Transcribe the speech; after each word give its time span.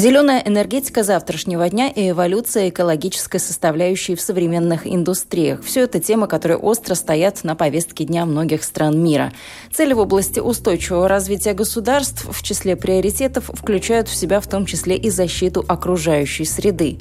Зеленая 0.00 0.42
энергетика 0.46 1.02
завтрашнего 1.02 1.68
дня 1.68 1.88
и 1.88 2.08
эволюция 2.08 2.70
экологической 2.70 3.36
составляющей 3.36 4.14
в 4.14 4.22
современных 4.22 4.86
индустриях. 4.86 5.62
Все 5.62 5.82
это 5.82 6.00
темы, 6.00 6.26
которые 6.26 6.56
остро 6.56 6.94
стоят 6.94 7.44
на 7.44 7.54
повестке 7.54 8.04
дня 8.04 8.24
многих 8.24 8.64
стран 8.64 8.98
мира. 8.98 9.30
Цели 9.70 9.92
в 9.92 9.98
области 9.98 10.40
устойчивого 10.40 11.06
развития 11.06 11.52
государств 11.52 12.26
в 12.30 12.42
числе 12.42 12.76
приоритетов 12.76 13.50
включают 13.52 14.08
в 14.08 14.14
себя 14.14 14.40
в 14.40 14.46
том 14.46 14.64
числе 14.64 14.96
и 14.96 15.10
защиту 15.10 15.66
окружающей 15.68 16.46
среды. 16.46 16.96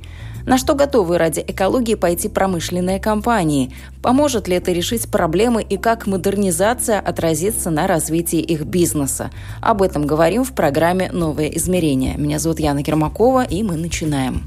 На 0.49 0.57
что 0.57 0.73
готовы 0.73 1.19
ради 1.19 1.45
экологии 1.47 1.93
пойти 1.93 2.27
промышленные 2.27 2.99
компании? 2.99 3.71
Поможет 4.01 4.47
ли 4.47 4.55
это 4.55 4.71
решить 4.71 5.07
проблемы 5.11 5.61
и 5.61 5.77
как 5.77 6.07
модернизация 6.07 6.99
отразится 6.99 7.69
на 7.69 7.85
развитии 7.85 8.39
их 8.39 8.63
бизнеса? 8.63 9.29
Об 9.61 9.83
этом 9.83 10.07
говорим 10.07 10.43
в 10.43 10.53
программе 10.53 11.11
«Новое 11.11 11.49
измерение». 11.49 12.15
Меня 12.17 12.39
зовут 12.39 12.59
Яна 12.59 12.81
Кермакова, 12.81 13.43
и 13.43 13.61
мы 13.61 13.75
начинаем. 13.75 14.41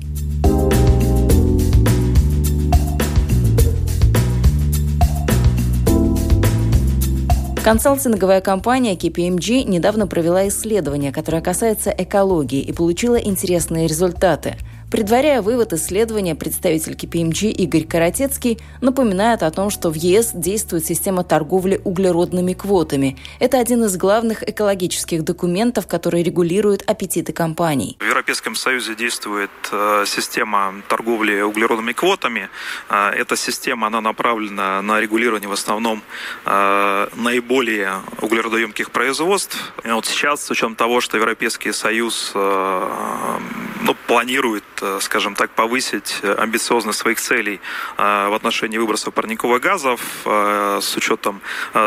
Консалтинговая 7.62 8.40
компания 8.40 8.96
KPMG 8.96 9.62
недавно 9.62 10.08
провела 10.08 10.48
исследование, 10.48 11.12
которое 11.12 11.40
касается 11.40 11.94
экологии 11.96 12.60
и 12.60 12.72
получила 12.72 13.14
интересные 13.14 13.86
результаты– 13.86 14.56
Предваряя 14.92 15.40
вывод 15.40 15.72
исследования, 15.72 16.34
представитель 16.34 16.92
KPMG 16.92 17.48
Игорь 17.48 17.86
Каратецкий 17.86 18.58
напоминает 18.82 19.42
о 19.42 19.50
том, 19.50 19.70
что 19.70 19.88
в 19.88 19.94
ЕС 19.94 20.32
действует 20.34 20.84
система 20.84 21.24
торговли 21.24 21.80
углеродными 21.82 22.52
квотами. 22.52 23.16
Это 23.40 23.58
один 23.58 23.84
из 23.84 23.96
главных 23.96 24.46
экологических 24.46 25.24
документов, 25.24 25.86
который 25.86 26.22
регулирует 26.22 26.82
аппетиты 26.82 27.32
компаний. 27.32 27.96
В 28.00 28.04
Европейском 28.04 28.54
Союзе 28.54 28.94
действует 28.94 29.50
э, 29.72 30.04
система 30.06 30.74
торговли 30.88 31.40
углеродными 31.40 31.92
квотами. 31.92 32.50
Э, 32.90 33.12
эта 33.16 33.34
система 33.34 33.86
она 33.86 34.02
направлена 34.02 34.82
на 34.82 35.00
регулирование 35.00 35.48
в 35.48 35.52
основном 35.52 36.02
э, 36.44 37.08
наиболее 37.16 38.02
углеродоемких 38.20 38.90
производств. 38.90 39.72
И 39.84 39.88
вот 39.88 40.04
сейчас, 40.04 40.44
с 40.44 40.50
учетом 40.50 40.74
того, 40.74 41.00
что 41.00 41.16
Европейский 41.16 41.72
Союз 41.72 42.32
ну, 42.34 43.96
планирует 44.06 44.64
скажем 45.00 45.34
так, 45.34 45.50
повысить 45.50 46.20
амбициозность 46.22 46.98
своих 46.98 47.20
целей 47.20 47.60
э, 47.96 48.28
в 48.28 48.34
отношении 48.34 48.78
выбросов 48.78 49.14
парниковых 49.14 49.62
газов 49.62 50.00
э, 50.24 50.78
с 50.82 50.96
учетом 50.96 51.40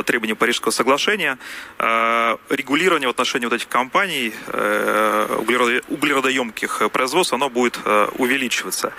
требований 0.05 0.33
Парижского 0.33 0.71
соглашения. 0.71 1.37
Регулирование 1.79 3.07
в 3.07 3.11
отношении 3.11 3.45
вот 3.45 3.55
этих 3.55 3.67
компаний 3.67 4.33
углеродоемких 5.89 6.91
производств, 6.91 7.33
оно 7.33 7.49
будет 7.49 7.79
увеличиваться. 8.13 8.93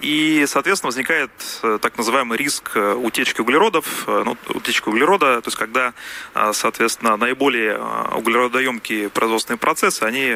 И, 0.00 0.44
соответственно, 0.46 0.88
возникает 0.88 1.30
так 1.80 1.96
называемый 1.96 2.38
риск 2.38 2.76
утечки 2.76 3.40
углеродов, 3.40 4.04
ну, 4.06 4.36
утечки 4.48 4.88
углерода, 4.88 5.40
то 5.40 5.48
есть 5.48 5.56
когда, 5.56 5.94
соответственно, 6.52 7.16
наиболее 7.16 7.78
углеродоемкие 8.12 9.08
производственные 9.08 9.58
процессы, 9.58 10.02
они 10.02 10.34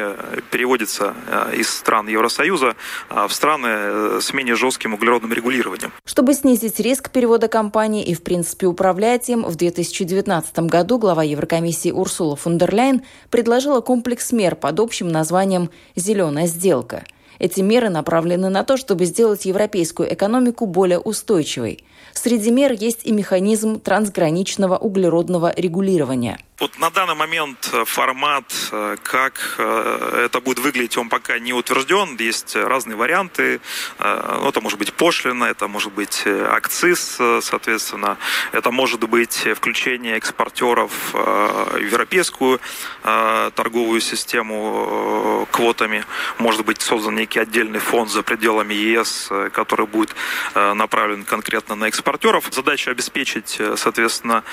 переводятся 0.51 1.15
из 1.53 1.69
стран 1.69 2.07
Евросоюза 2.07 2.75
в 3.09 3.29
страны 3.31 3.67
э, 3.67 4.19
с 4.21 4.33
менее 4.33 4.55
жестким 4.55 4.93
углеродным 4.93 5.33
регулированием. 5.33 5.91
Чтобы 6.05 6.33
снизить 6.33 6.79
риск 6.79 7.11
перевода 7.11 7.47
компании 7.47 8.03
и, 8.03 8.13
в 8.13 8.23
принципе, 8.23 8.67
управлять 8.67 9.29
им, 9.29 9.43
в 9.43 9.55
2019 9.55 10.59
году 10.59 10.97
глава 10.97 11.23
Еврокомиссии 11.23 11.91
Урсула 11.91 12.35
фон 12.35 12.57
дер 12.57 12.73
Ляйн 12.73 13.01
предложила 13.29 13.81
комплекс 13.81 14.31
мер 14.31 14.55
под 14.55 14.79
общим 14.79 15.07
названием 15.07 15.69
«Зеленая 15.95 16.47
сделка». 16.47 17.03
Эти 17.39 17.61
меры 17.61 17.89
направлены 17.89 18.49
на 18.49 18.63
то, 18.63 18.77
чтобы 18.77 19.05
сделать 19.05 19.45
европейскую 19.45 20.13
экономику 20.13 20.65
более 20.65 20.99
устойчивой. 20.99 21.83
Среди 22.13 22.51
мер 22.51 22.73
есть 22.73 23.05
и 23.05 23.11
механизм 23.11 23.79
трансграничного 23.79 24.77
углеродного 24.77 25.53
регулирования– 25.55 26.37
вот 26.59 26.77
на 26.77 26.89
данный 26.89 27.15
момент 27.15 27.69
э, 27.71 27.85
формат, 27.85 28.43
э, 28.73 28.97
как 29.01 29.55
э, 29.59 30.23
это 30.25 30.41
будет 30.41 30.59
выглядеть, 30.59 30.97
он 30.97 31.07
пока 31.07 31.39
не 31.39 31.53
утвержден. 31.53 32.17
Есть 32.19 32.53
разные 32.55 32.97
варианты. 32.97 33.61
Ну, 33.99 34.49
это 34.49 34.61
может 34.61 34.77
быть 34.77 34.93
пошлина, 34.93 35.45
это 35.45 35.67
может 35.67 35.93
быть 35.93 36.23
акциз, 36.25 37.17
соответственно. 37.41 38.17
Это 38.51 38.71
может 38.71 39.01
быть 39.09 39.47
включение 39.55 40.17
экспортеров 40.17 40.91
в 41.13 41.77
европейскую 41.79 42.59
торговую 43.03 44.01
систему 44.01 45.47
квотами. 45.51 46.05
Может 46.37 46.65
быть 46.65 46.81
создан 46.81 47.15
некий 47.15 47.28
отдельный 47.37 47.79
фонд 47.79 48.09
за 48.09 48.23
пределами 48.23 48.73
ЕС, 48.73 49.29
который 49.53 49.85
будет 49.85 50.15
направлен 50.55 51.23
конкретно 51.23 51.75
на 51.75 51.85
экспортеров. 51.85 52.49
Задача 52.51 52.91
обеспечить, 52.91 53.59
соответственно, 53.75 54.43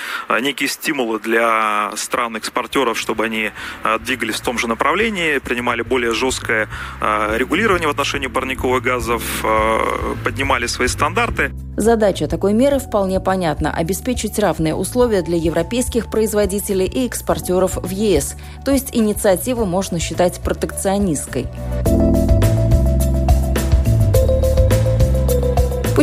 некие 0.41 0.69
стимулы 0.69 1.19
для 1.21 1.93
стран-экспортеров, 1.97 2.99
чтобы 2.99 3.25
они 3.25 3.51
э, 3.85 3.99
двигались 4.01 4.37
в 4.37 4.41
том 4.41 4.59
же 4.59 4.69
направлении, 4.69 5.39
принимали 5.39 5.83
более 5.83 6.13
жесткое 6.13 6.69
э, 7.01 7.37
регулирование 7.37 7.89
в 7.89 7.91
отношении 7.91 8.27
парниковых 8.27 8.83
газов, 8.83 9.23
э, 9.45 10.15
поднимали 10.25 10.67
свои 10.67 10.89
стандарты. 10.89 11.53
Задача 11.77 12.27
такой 12.27 12.55
меры 12.55 12.79
вполне 12.79 13.21
понятна– 13.21 13.73
обеспечить 13.77 14.39
равные 14.39 14.75
условия 14.75 15.23
для 15.23 15.37
европейских 15.37 16.11
производителей 16.11 16.87
и 16.87 17.07
экспортеров 17.07 17.77
в 17.77 17.91
ЕС. 17.91 18.37
То 18.65 18.71
есть 18.71 18.95
инициативу 18.95 19.65
можно 19.67 19.99
считать 19.99 20.41
протекционистской. 20.43 21.47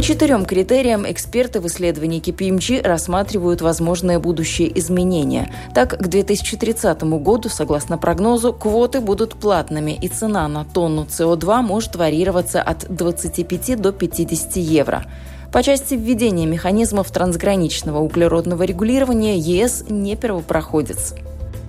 Четырем 0.03 0.45
критериям 0.45 1.09
эксперты 1.09 1.61
в 1.61 1.67
исследовании 1.67 2.21
KPMG 2.21 2.85
рассматривают 2.85 3.61
возможные 3.61 4.19
будущие 4.19 4.77
изменения. 4.77 5.49
Так, 5.73 5.97
к 5.97 6.07
2030 6.07 7.03
году, 7.03 7.47
согласно 7.47 7.97
прогнозу, 7.97 8.51
квоты 8.51 8.99
будут 8.99 9.35
платными, 9.35 9.91
и 9.91 10.09
цена 10.09 10.47
на 10.49 10.65
тонну 10.65 11.03
СО2 11.05 11.61
может 11.61 11.95
варьироваться 11.95 12.61
от 12.61 12.85
25 12.93 13.81
до 13.81 13.93
50 13.93 14.57
евро. 14.57 15.05
По 15.53 15.63
части 15.63 15.93
введения 15.93 16.45
механизмов 16.45 17.09
трансграничного 17.09 17.99
углеродного 17.99 18.63
регулирования 18.63 19.37
ЕС 19.37 19.85
не 19.87 20.17
первопроходец. 20.17 21.13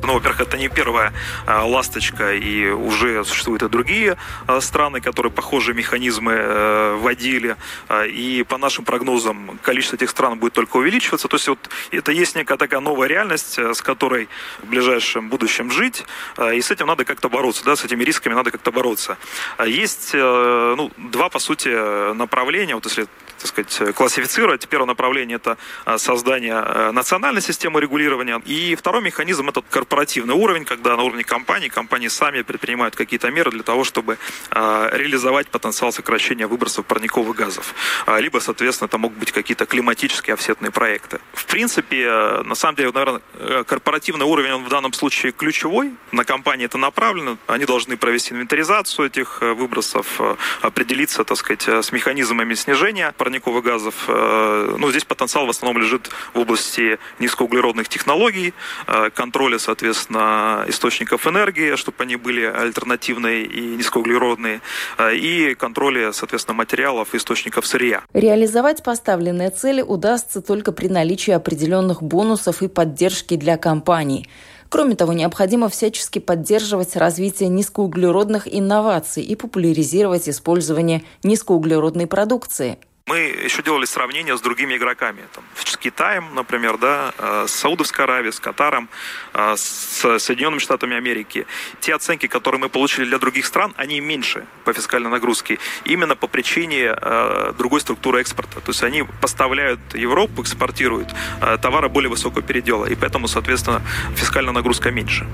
Ну, 0.06 0.14
во-первых, 0.14 0.42
это 0.42 0.58
не 0.58 0.68
первая 0.68 1.12
а, 1.46 1.64
ласточка, 1.64 2.34
и 2.34 2.68
уже 2.68 3.24
существуют 3.24 3.62
и 3.62 3.68
другие 3.68 4.16
а, 4.46 4.60
страны, 4.60 5.00
которые 5.00 5.32
похожие 5.32 5.74
механизмы 5.74 6.34
а, 6.36 6.96
вводили. 6.96 7.56
А, 7.88 8.04
и 8.04 8.42
по 8.42 8.58
нашим 8.58 8.84
прогнозам 8.84 9.58
количество 9.62 9.96
этих 9.96 10.10
стран 10.10 10.38
будет 10.38 10.52
только 10.52 10.76
увеличиваться. 10.76 11.28
То 11.28 11.36
есть 11.36 11.48
вот 11.48 11.70
это 11.90 12.12
есть 12.12 12.36
некая 12.36 12.58
такая 12.58 12.80
новая 12.80 13.08
реальность, 13.08 13.58
с 13.58 13.80
которой 13.80 14.28
в 14.62 14.66
ближайшем 14.66 15.30
будущем 15.30 15.70
жить, 15.70 16.04
и 16.52 16.60
с 16.60 16.70
этим 16.70 16.86
надо 16.86 17.04
как-то 17.04 17.28
бороться, 17.28 17.64
да, 17.64 17.74
с 17.74 17.84
этими 17.84 18.04
рисками 18.04 18.34
надо 18.34 18.50
как-то 18.50 18.72
бороться. 18.72 19.16
Есть 19.64 20.12
а, 20.14 20.74
ну, 20.76 20.90
два, 20.98 21.30
по 21.30 21.38
сути, 21.38 21.68
направления. 22.14 22.74
Вот 22.74 22.84
если 22.84 23.06
так 23.44 23.66
сказать, 23.66 23.94
классифицировать. 23.94 24.66
Первое 24.68 24.86
направление– 24.86 25.36
это 25.36 25.58
а, 25.84 25.98
создание 25.98 26.54
а, 26.54 26.92
национальной 26.92 27.42
системы 27.42 27.80
регулирования. 27.80 28.40
И 28.46 28.74
второй 28.74 29.02
механизм– 29.02 29.48
это 29.50 29.62
корпоративный 29.68 30.34
уровень, 30.34 30.64
когда 30.64 30.96
на 30.96 31.02
уровне 31.02 31.24
компании 31.24 31.68
компании 31.68 32.08
сами 32.08 32.42
предпринимают 32.42 32.96
какие-то 32.96 33.30
меры 33.30 33.50
для 33.50 33.62
того, 33.62 33.84
чтобы 33.84 34.18
а, 34.50 34.88
реализовать 34.92 35.48
потенциал 35.48 35.92
сокращения 35.92 36.46
выбросов 36.46 36.86
парниковых 36.86 37.36
газов. 37.36 37.74
Либо, 38.18 38.38
соответственно, 38.38 38.86
это 38.86 38.98
могут 38.98 39.18
быть 39.18 39.32
какие-то 39.32 39.66
климатические 39.66 40.34
офсетные 40.34 40.70
проекты. 40.70 41.20
В 41.32 41.44
принципе, 41.44 42.42
на 42.44 42.54
самом 42.54 42.76
деле, 42.76 42.92
наверное, 42.92 43.20
э, 43.34 43.64
корпоративный 43.66 44.24
уровень 44.24 44.52
он 44.52 44.64
в 44.64 44.68
данном 44.68 44.92
случае 44.92 45.32
ключевой. 45.32 45.92
На 46.12 46.24
компании 46.24 46.64
это 46.66 46.78
направлено. 46.78 47.36
Они 47.46 47.66
должны 47.66 47.96
провести 47.96 48.32
инвентаризацию 48.34 49.06
этих 49.06 49.38
э, 49.42 49.52
выбросов, 49.52 50.06
э, 50.18 50.36
определиться, 50.62 51.24
так 51.24 51.36
сказать, 51.36 51.68
с 51.68 51.92
механизмами 51.92 52.54
снижения 52.54 53.12
парниковых 53.16 53.33
парниковых 53.34 53.64
газов, 53.64 54.04
э, 54.08 54.76
ну, 54.78 54.90
здесь 54.90 55.04
потенциал 55.04 55.46
в 55.46 55.50
основном 55.50 55.82
лежит 55.82 56.10
в 56.34 56.38
области 56.38 56.98
низкоуглеродных 57.18 57.88
технологий, 57.88 58.54
э, 58.86 59.10
контроля, 59.10 59.58
соответственно, 59.58 60.64
источников 60.68 61.26
энергии, 61.26 61.76
чтобы 61.76 61.96
они 62.04 62.16
были 62.16 62.44
альтернативные 62.44 63.44
и 63.44 63.76
низкоуглеродные, 63.76 64.60
э, 64.98 65.14
и 65.16 65.54
контроля, 65.54 66.12
соответственно, 66.12 66.56
материалов 66.56 67.14
и 67.14 67.16
источников 67.16 67.66
сырья. 67.66 68.02
Реализовать 68.12 68.82
поставленные 68.82 69.50
цели 69.50 69.82
удастся 69.82 70.40
только 70.40 70.72
при 70.72 70.88
наличии 70.88 71.32
определенных 71.32 72.02
бонусов 72.02 72.62
и 72.62 72.68
поддержки 72.68 73.36
для 73.36 73.56
компаний. 73.56 74.28
Кроме 74.68 74.94
того, 74.94 75.12
необходимо 75.12 75.68
всячески 75.68 76.18
поддерживать 76.18 76.96
развитие 76.96 77.48
низкоуглеродных 77.48 78.52
инноваций 78.52 79.22
и 79.22 79.36
популяризировать 79.36 80.28
использование 80.28 81.02
низкоуглеродной 81.22 82.06
продукции– 82.06 82.78
мы 83.06 83.18
еще 83.18 83.62
делали 83.62 83.84
сравнение 83.84 84.34
с 84.34 84.40
другими 84.40 84.76
игроками. 84.76 85.22
Там, 85.34 85.44
с 85.54 85.76
Китаем, 85.76 86.34
например, 86.34 86.78
да, 86.78 87.12
э, 87.18 87.44
с 87.46 87.52
Саудовской 87.52 88.04
Аравией, 88.04 88.32
с 88.32 88.40
Катаром, 88.40 88.88
э, 89.34 89.54
с 89.56 90.18
Соединенными 90.18 90.58
Штатами 90.58 90.96
Америки. 90.96 91.46
Те 91.80 91.94
оценки, 91.94 92.26
которые 92.28 92.60
мы 92.62 92.68
получили 92.70 93.04
для 93.04 93.18
других 93.18 93.44
стран, 93.44 93.74
они 93.76 94.00
меньше 94.00 94.46
по 94.64 94.72
фискальной 94.72 95.10
нагрузке. 95.10 95.58
Именно 95.84 96.16
по 96.16 96.28
причине 96.28 96.96
э, 96.96 97.52
другой 97.58 97.80
структуры 97.80 98.22
экспорта. 98.22 98.60
То 98.60 98.70
есть 98.70 98.82
они 98.82 99.04
поставляют 99.20 99.80
Европу, 99.94 100.40
экспортируют 100.42 101.14
товары 101.60 101.88
более 101.88 102.08
высокого 102.08 102.42
передела. 102.42 102.86
И 102.86 102.94
поэтому, 102.94 103.28
соответственно, 103.28 103.82
фискальная 104.16 104.54
нагрузка 104.54 104.90
меньше. 104.90 105.26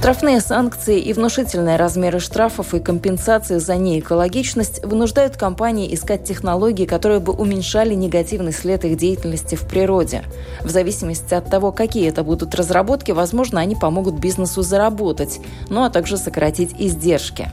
Штрафные 0.00 0.40
санкции 0.40 0.98
и 0.98 1.12
внушительные 1.12 1.76
размеры 1.76 2.20
штрафов 2.20 2.72
и 2.72 2.80
компенсации 2.80 3.58
за 3.58 3.76
неэкологичность 3.76 4.82
вынуждают 4.82 5.36
компании 5.36 5.94
искать 5.94 6.24
технологии, 6.24 6.86
которые 6.86 7.20
бы 7.20 7.34
уменьшали 7.34 7.92
негативный 7.92 8.52
след 8.52 8.82
их 8.86 8.96
деятельности 8.96 9.56
в 9.56 9.68
природе. 9.68 10.22
В 10.62 10.70
зависимости 10.70 11.34
от 11.34 11.50
того, 11.50 11.70
какие 11.70 12.08
это 12.08 12.24
будут 12.24 12.54
разработки, 12.54 13.10
возможно, 13.10 13.60
они 13.60 13.76
помогут 13.76 14.14
бизнесу 14.14 14.62
заработать, 14.62 15.38
ну 15.68 15.84
а 15.84 15.90
также 15.90 16.16
сократить 16.16 16.74
издержки. 16.78 17.50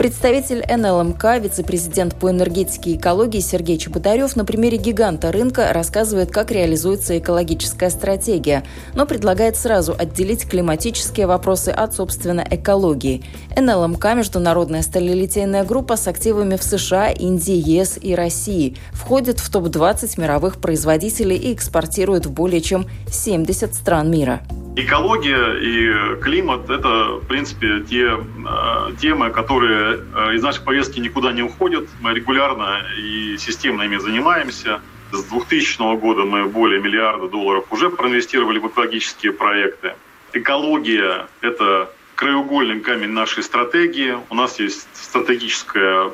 Представитель 0.00 0.64
НЛМК, 0.66 1.22
вице-президент 1.42 2.14
по 2.14 2.30
энергетике 2.30 2.92
и 2.92 2.96
экологии 2.96 3.40
Сергей 3.40 3.76
Чеботарев 3.76 4.34
на 4.34 4.46
примере 4.46 4.78
гиганта 4.78 5.30
рынка 5.30 5.74
рассказывает, 5.74 6.30
как 6.30 6.50
реализуется 6.50 7.18
экологическая 7.18 7.90
стратегия, 7.90 8.64
но 8.94 9.04
предлагает 9.04 9.58
сразу 9.58 9.94
отделить 9.94 10.48
климатические 10.48 11.26
вопросы 11.26 11.68
от, 11.68 11.92
собственно, 11.92 12.42
экологии. 12.50 13.22
НЛМК– 13.54 14.02
международная 14.14 14.80
сталелитейная 14.80 15.64
группа 15.64 15.96
с 15.96 16.08
активами 16.08 16.56
в 16.56 16.62
США, 16.62 17.10
Индии, 17.10 17.62
ЕС 17.62 17.98
и 18.00 18.14
России. 18.14 18.78
Входит 18.92 19.38
в 19.38 19.50
топ-20 19.50 20.18
мировых 20.18 20.62
производителей 20.62 21.36
и 21.36 21.52
экспортирует 21.52 22.24
в 22.24 22.32
более 22.32 22.62
чем 22.62 22.86
70 23.10 23.74
стран 23.74 24.10
мира. 24.10 24.40
Экология 24.76 25.54
и 25.58 26.20
климат– 26.20 26.70
это, 26.70 27.16
в 27.16 27.26
принципе, 27.26 27.80
те 27.80 28.06
э, 28.06 28.92
темы, 29.00 29.30
которые 29.30 29.98
э, 29.98 30.34
из 30.36 30.42
нашей 30.44 30.62
повестки 30.62 31.00
никуда 31.00 31.32
не 31.32 31.42
уходят. 31.42 31.88
Мы 32.00 32.14
регулярно 32.14 32.80
и 32.96 33.36
системно 33.36 33.82
ими 33.82 33.96
занимаемся. 33.96 34.80
С 35.10 35.24
2000 35.24 35.96
года 35.96 36.22
мы 36.22 36.44
более 36.44 36.80
миллиарда 36.80 37.28
долларов 37.28 37.66
уже 37.70 37.90
проинвестировали 37.90 38.60
в 38.60 38.68
экологические 38.68 39.32
проекты. 39.32 39.96
Экология– 40.32 41.26
это 41.40 41.90
краеугольный 42.14 42.78
камень 42.78 43.10
нашей 43.10 43.42
стратегии. 43.42 44.18
У 44.30 44.36
нас 44.36 44.60
есть 44.60 44.86
стратегическая 44.92 46.12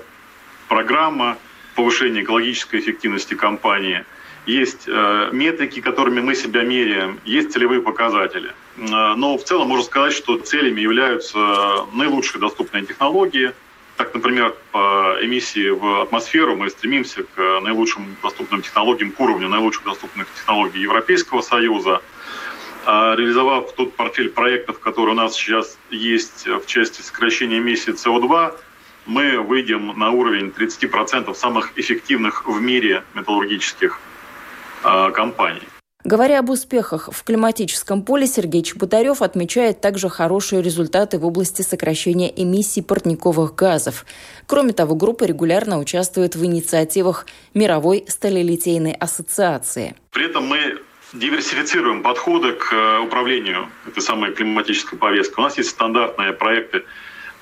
программа 0.67 1.37
повышения 1.75 2.23
экологической 2.23 2.81
эффективности 2.81 3.35
компании– 3.35 4.02
есть 4.47 4.85
э, 4.87 5.29
метрики, 5.33 5.81
которыми 5.81 6.21
мы 6.21 6.35
себя 6.35 6.63
меряем, 6.63 7.21
есть 7.25 7.53
целевые 7.53 7.83
показатели. 7.83 8.53
Э, 8.77 9.15
но 9.17 9.37
в 9.37 9.45
целом 9.45 9.69
можно 9.69 9.85
сказать, 9.85 10.13
что 10.13 10.39
целями 10.39 10.81
являются 10.81 11.39
наилучшие 11.93 12.41
доступные 12.41 12.87
технологии. 12.87 13.53
Так, 13.97 14.15
например, 14.15 14.55
по 14.73 15.17
эмиссии 15.21 15.71
в 15.71 16.03
атмосферу 16.03 16.55
мы 16.55 16.71
стремимся 16.71 17.23
к 17.25 17.61
наилучшим 17.63 18.17
доступным 18.23 18.63
технологиям, 18.63 19.11
к 19.11 19.21
уровню 19.21 19.49
наилучших 19.49 19.85
доступных 19.85 20.29
технологий 20.35 20.81
Европейского 20.81 21.41
Союза. 21.41 22.03
А 22.85 23.17
реализовав 23.17 23.73
тот 23.73 23.97
портфель 23.97 24.31
проектов, 24.31 24.79
который 24.79 25.11
у 25.11 25.15
нас 25.15 25.35
сейчас 25.35 25.77
есть 25.91 26.47
в 26.47 26.67
части 26.67 27.01
сокращения 27.03 27.59
эмиссии 27.59 27.95
СО2, 27.95 28.55
мы 29.07 29.41
выйдем 29.41 29.99
на 29.99 30.11
уровень 30.11 30.53
30% 30.57 31.33
самых 31.35 31.73
эффективных 31.77 32.47
в 32.47 32.61
мире 32.61 33.05
металлургических 33.15 33.99
э, 33.99 34.16
компаний. 35.15 35.62
Говоря 36.06 36.38
об 36.38 36.50
успехах 36.50 37.09
в 37.12 37.25
климатическом 37.25 38.03
поле, 38.03 38.29
Сергей 38.29 38.62
Чеботарев 38.62 39.23
отмечает 39.23 39.81
также 39.81 40.09
хорошие 40.09 40.62
результаты 40.62 41.19
в 41.19 41.27
области 41.27 41.62
сокращения 41.62 42.29
эмиссий 42.29 42.81
парниковых 42.81 43.56
газов. 43.56 44.06
Кроме 44.47 44.73
того, 44.73 44.94
группа 44.94 45.25
регулярно 45.25 45.81
участвует 45.81 46.37
в 46.37 46.44
инициативах 46.44 47.27
Мировой 47.55 48.05
сталелитейной 48.06 48.93
ассоциации. 48.93 49.97
При 50.12 50.27
этом 50.27 50.47
мы 50.47 50.79
диверсифицируем 51.12 52.05
подходы 52.05 52.53
к 52.53 52.73
э, 52.73 53.00
управлению 53.00 53.69
этой 53.88 54.00
самой 54.00 54.33
климатической 54.33 54.97
повесткой. 54.97 55.41
У 55.41 55.43
нас 55.43 55.59
есть 55.59 55.71
стандартные 55.71 56.33
проекты 56.33 56.85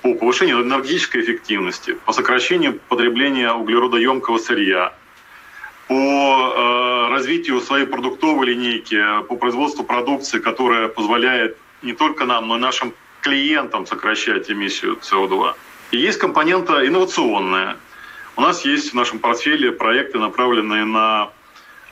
по 0.00 0.14
повышению 0.14 0.62
энергетической 0.62 1.20
эффективности, 1.20 1.98
по 2.06 2.14
сокращению 2.14 2.80
потребления 2.88 3.52
углеродоемкого 3.52 4.38
сырья, 4.38 4.94
по 5.88 5.94
э, 5.94 7.10
развитию 7.10 7.60
своей 7.60 7.86
продуктовой 7.86 8.46
линейки, 8.46 9.00
по 9.28 9.36
производству 9.36 9.84
продукции, 9.84 10.38
которая 10.38 10.88
позволяет 10.88 11.56
не 11.82 11.92
только 11.92 12.24
нам, 12.24 12.48
но 12.48 12.56
и 12.56 12.60
нашим 12.60 12.94
клиентам 13.20 13.86
сокращать 13.86 14.50
эмиссию 14.50 14.98
СО2. 15.02 15.54
И 15.92 15.98
есть 15.98 16.18
компонента 16.18 16.86
инновационная. 16.86 17.76
У 18.36 18.40
нас 18.40 18.64
есть 18.64 18.92
в 18.92 18.94
нашем 18.94 19.18
портфеле 19.18 19.72
проекты, 19.72 20.18
направленные 20.18 20.84
на 20.84 21.30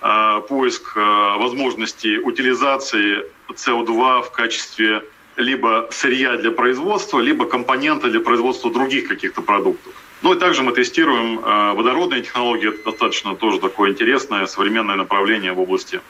э, 0.01 0.41
поиск 0.49 0.97
э, 0.97 1.01
возможностей 1.39 2.19
утилизации 2.19 3.25
СО2 3.49 4.23
в 4.23 4.31
качестве 4.33 5.03
либо 5.37 5.89
сырья 5.91 6.37
для 6.37 6.51
производства, 6.51 7.21
либо 7.21 7.47
компонента 7.47 8.09
для 8.09 8.21
производства 8.21 8.71
других 8.71 9.09
каких-то 9.09 9.43
продуктов. 9.43 9.93
Ну 10.23 10.35
и 10.35 10.39
также 10.39 10.63
мы 10.63 10.73
тестируем 10.73 11.41
э, 11.41 11.75
водородные 11.75 12.23
технологии. 12.23 12.69
Это 12.69 12.91
достаточно 12.91 13.35
тоже 13.35 13.59
такое 13.59 13.91
интересное 13.91 14.47
современное 14.47 14.95
направление 14.95 15.53
в 15.53 15.61
области 15.61 16.01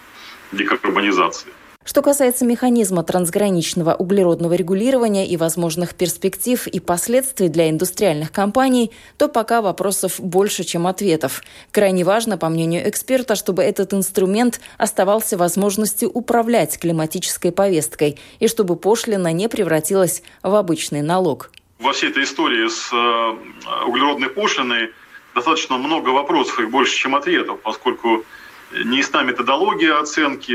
декарбонизации. 0.53 1.49
Что 1.85 2.01
касается 2.01 2.45
механизма 2.45 3.03
трансграничного 3.03 3.95
углеродного 3.95 4.55
регулирования 4.55 5.27
и 5.27 5.37
возможных 5.37 5.95
перспектив 5.97 6.69
и 6.69 6.79
последствий 6.79 7.49
для 7.49 7.71
индустриальных 7.71 8.31
компаний, 8.31 8.93
то 9.17 9.29
пока 9.29 9.63
вопросов 9.63 10.21
больше, 10.21 10.63
чем 10.63 10.87
ответов. 10.87 11.43
Крайне 11.73 12.05
важно, 12.05 12.39
по 12.39 12.49
мнению 12.49 12.89
эксперта, 12.89 13.35
чтобы 13.35 13.65
этот 13.65 13.95
инструмент 13.95 14.61
оставался 14.79 15.37
возможностью 15.37 16.09
управлять 16.09 16.79
климатической 16.79 17.51
повесткой 17.51 18.17
и 18.39 18.47
чтобы 18.47 18.77
пошлина 18.77 19.33
не 19.33 19.49
превратилась 19.49 20.23
в 20.43 20.55
обычный 20.55 21.03
налог 21.03 21.51
во 21.83 21.93
всей 21.93 22.11
этой 22.11 22.23
истории 22.23 22.69
с 22.69 22.91
э, 22.93 23.85
углеродной 23.87 24.29
пошлиной 24.29 24.93
достаточно 25.35 25.77
много 25.77 26.11
вопросов, 26.11 26.61
их 26.61 26.71
больше, 26.71 26.95
чем 26.95 27.15
ответов, 27.15 27.61
поскольку 27.61 28.25
неясна 28.73 29.23
методология 29.23 29.99
оценки, 29.99 30.55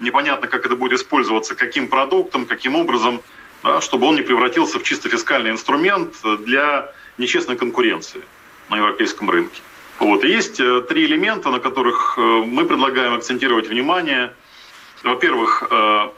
непонятно, 0.00 0.46
как 0.46 0.66
это 0.66 0.76
будет 0.76 1.00
использоваться, 1.00 1.54
каким 1.54 1.88
продуктом, 1.88 2.46
каким 2.46 2.76
образом, 2.76 3.20
да, 3.62 3.80
чтобы 3.80 4.06
он 4.06 4.16
не 4.16 4.22
превратился 4.22 4.78
в 4.78 4.82
чисто 4.82 5.08
фискальный 5.08 5.50
инструмент 5.50 6.14
для 6.40 6.92
нечестной 7.16 7.56
конкуренции 7.56 8.22
на 8.68 8.76
европейском 8.76 9.30
рынке. 9.30 9.60
Вот. 9.98 10.22
И 10.24 10.28
есть 10.28 10.60
э, 10.60 10.82
три 10.82 11.06
элемента, 11.06 11.50
на 11.50 11.58
которых 11.58 12.16
э, 12.18 12.20
мы 12.20 12.64
предлагаем 12.64 13.14
акцентировать 13.14 13.68
внимание. 13.68 14.32
Во-первых, 15.04 15.62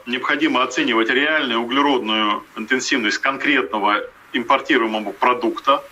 необходимо 0.07 0.63
оценивать 0.63 1.11
реальную 1.11 1.59
углеродную 1.59 2.43
интенсивность 2.57 3.19
конкретного 3.19 4.01
импортируемого 4.33 5.11
продукта, 5.11 5.83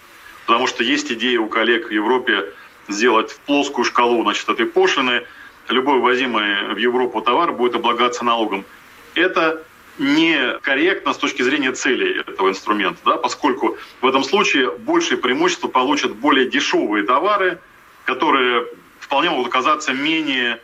потому 0.46 0.68
что 0.68 0.84
есть 0.84 1.12
идея 1.12 1.40
у 1.40 1.48
коллег 1.48 1.90
в 1.90 1.92
Европе 1.92 2.54
сделать 2.88 3.40
плоскую 3.46 3.86
шкалу 3.86 4.24
значит, 4.24 4.50
этой 4.50 4.66
пошлины. 4.66 5.24
Любой 5.68 6.00
ввозимый 6.00 6.74
в 6.74 6.78
Европу 6.78 7.22
товар 7.22 7.52
будет 7.52 7.76
облагаться 7.76 8.26
налогом. 8.26 8.66
Это 9.14 9.64
некорректно 10.00 11.14
с 11.14 11.18
точки 11.18 11.44
зрения 11.44 11.74
целей 11.74 12.22
этого 12.22 12.50
инструмента, 12.50 13.00
да, 13.06 13.18
поскольку 13.18 13.78
в 14.02 14.08
этом 14.08 14.24
случае 14.24 14.72
большее 14.72 15.18
преимущество 15.18 15.68
получат 15.68 16.16
более 16.16 16.50
дешевые 16.50 17.06
товары, 17.06 17.60
которые 18.06 18.66
вполне 19.00 19.30
могут 19.30 19.48
оказаться 19.48 19.94
менее 19.94 20.60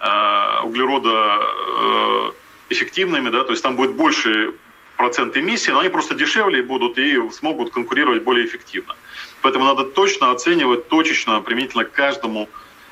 э, 0.00 0.60
углеродоэффективными, 0.64 3.30
да, 3.30 3.44
то 3.44 3.52
есть 3.52 3.62
там 3.62 3.76
будет 3.76 3.92
больше 3.92 4.52
процент 5.00 5.34
эмиссии, 5.34 5.70
но 5.72 5.78
они 5.78 5.88
просто 5.88 6.14
дешевле 6.14 6.62
будут 6.62 6.98
и 6.98 7.30
смогут 7.30 7.72
конкурировать 7.72 8.22
более 8.22 8.44
эффективно. 8.44 8.94
Поэтому 9.40 9.64
надо 9.64 9.84
точно 9.84 10.30
оценивать, 10.30 10.88
точечно, 10.88 11.40
применительно 11.40 11.84
к 11.84 11.92
каждому 11.92 12.48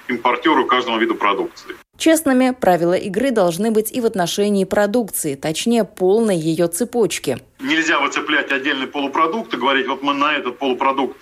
импортеру, 0.09 0.65
каждому 0.65 0.97
виду 0.97 1.15
продукции. 1.17 1.77
Честными 1.99 2.55
правила 2.59 2.95
игры 2.95 3.31
должны 3.31 3.71
быть 3.71 3.93
и 3.93 4.01
в 4.01 4.07
отношении 4.07 4.65
продукции, 4.65 5.35
точнее 5.35 5.85
полной 5.85 6.37
ее 6.37 6.69
цепочки. 6.69 7.37
Нельзя 7.61 8.01
выцеплять 8.01 8.53
отдельный 8.53 8.87
полупродукт 8.87 9.53
и 9.53 9.59
говорить, 9.59 9.87
вот 9.87 10.03
мы 10.03 10.15
на 10.15 10.33
этот 10.33 10.59
полупродукт 10.59 11.19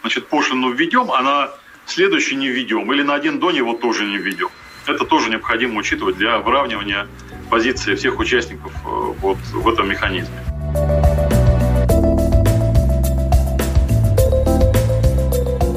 значит, 0.00 0.26
пошлину 0.28 0.70
введем, 0.70 1.10
а 1.12 1.20
на 1.20 1.50
следующий 1.84 2.36
не 2.36 2.48
введем, 2.48 2.90
или 2.90 3.02
на 3.02 3.14
один 3.14 3.40
до 3.40 3.50
него 3.50 3.74
тоже 3.74 4.04
не 4.06 4.16
введем. 4.16 4.48
Это 4.86 5.04
тоже 5.04 5.28
необходимо 5.28 5.78
учитывать 5.78 6.16
для 6.16 6.38
выравнивания 6.38 7.08
позиции 7.50 7.94
всех 7.96 8.18
участников 8.18 8.72
э, 8.86 9.12
вот 9.20 9.36
в 9.38 9.68
этом 9.68 9.90
механизме. 9.90 10.38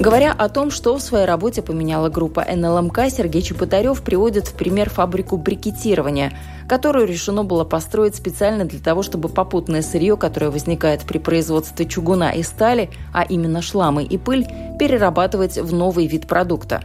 Говоря 0.03 0.33
о 0.33 0.49
том, 0.49 0.69
что 0.69 0.97
в 0.97 1.01
своей 1.01 1.25
работе 1.25 1.61
поменяла 1.61 2.09
группа 2.09 2.43
НЛМК, 2.43 3.09
Сергей 3.09 3.41
Чеботарев 3.41 4.01
приводит 4.01 4.47
в 4.47 4.53
пример 4.53 4.89
фабрику 4.89 5.37
брикетирования, 5.37 6.37
которую 6.67 7.07
решено 7.07 7.45
было 7.45 7.63
построить 7.63 8.13
специально 8.13 8.65
для 8.65 8.81
того, 8.81 9.01
чтобы 9.01 9.29
попутное 9.29 9.81
сырье, 9.81 10.17
которое 10.17 10.51
возникает 10.51 11.03
при 11.03 11.19
производстве 11.19 11.85
чугуна 11.85 12.31
и 12.31 12.43
стали, 12.43 12.89
а 13.13 13.23
именно 13.23 13.61
шламы 13.61 14.03
и 14.03 14.17
пыль, 14.17 14.45
перерабатывать 14.77 15.57
в 15.57 15.73
новый 15.73 16.05
вид 16.07 16.27
продукта. 16.27 16.83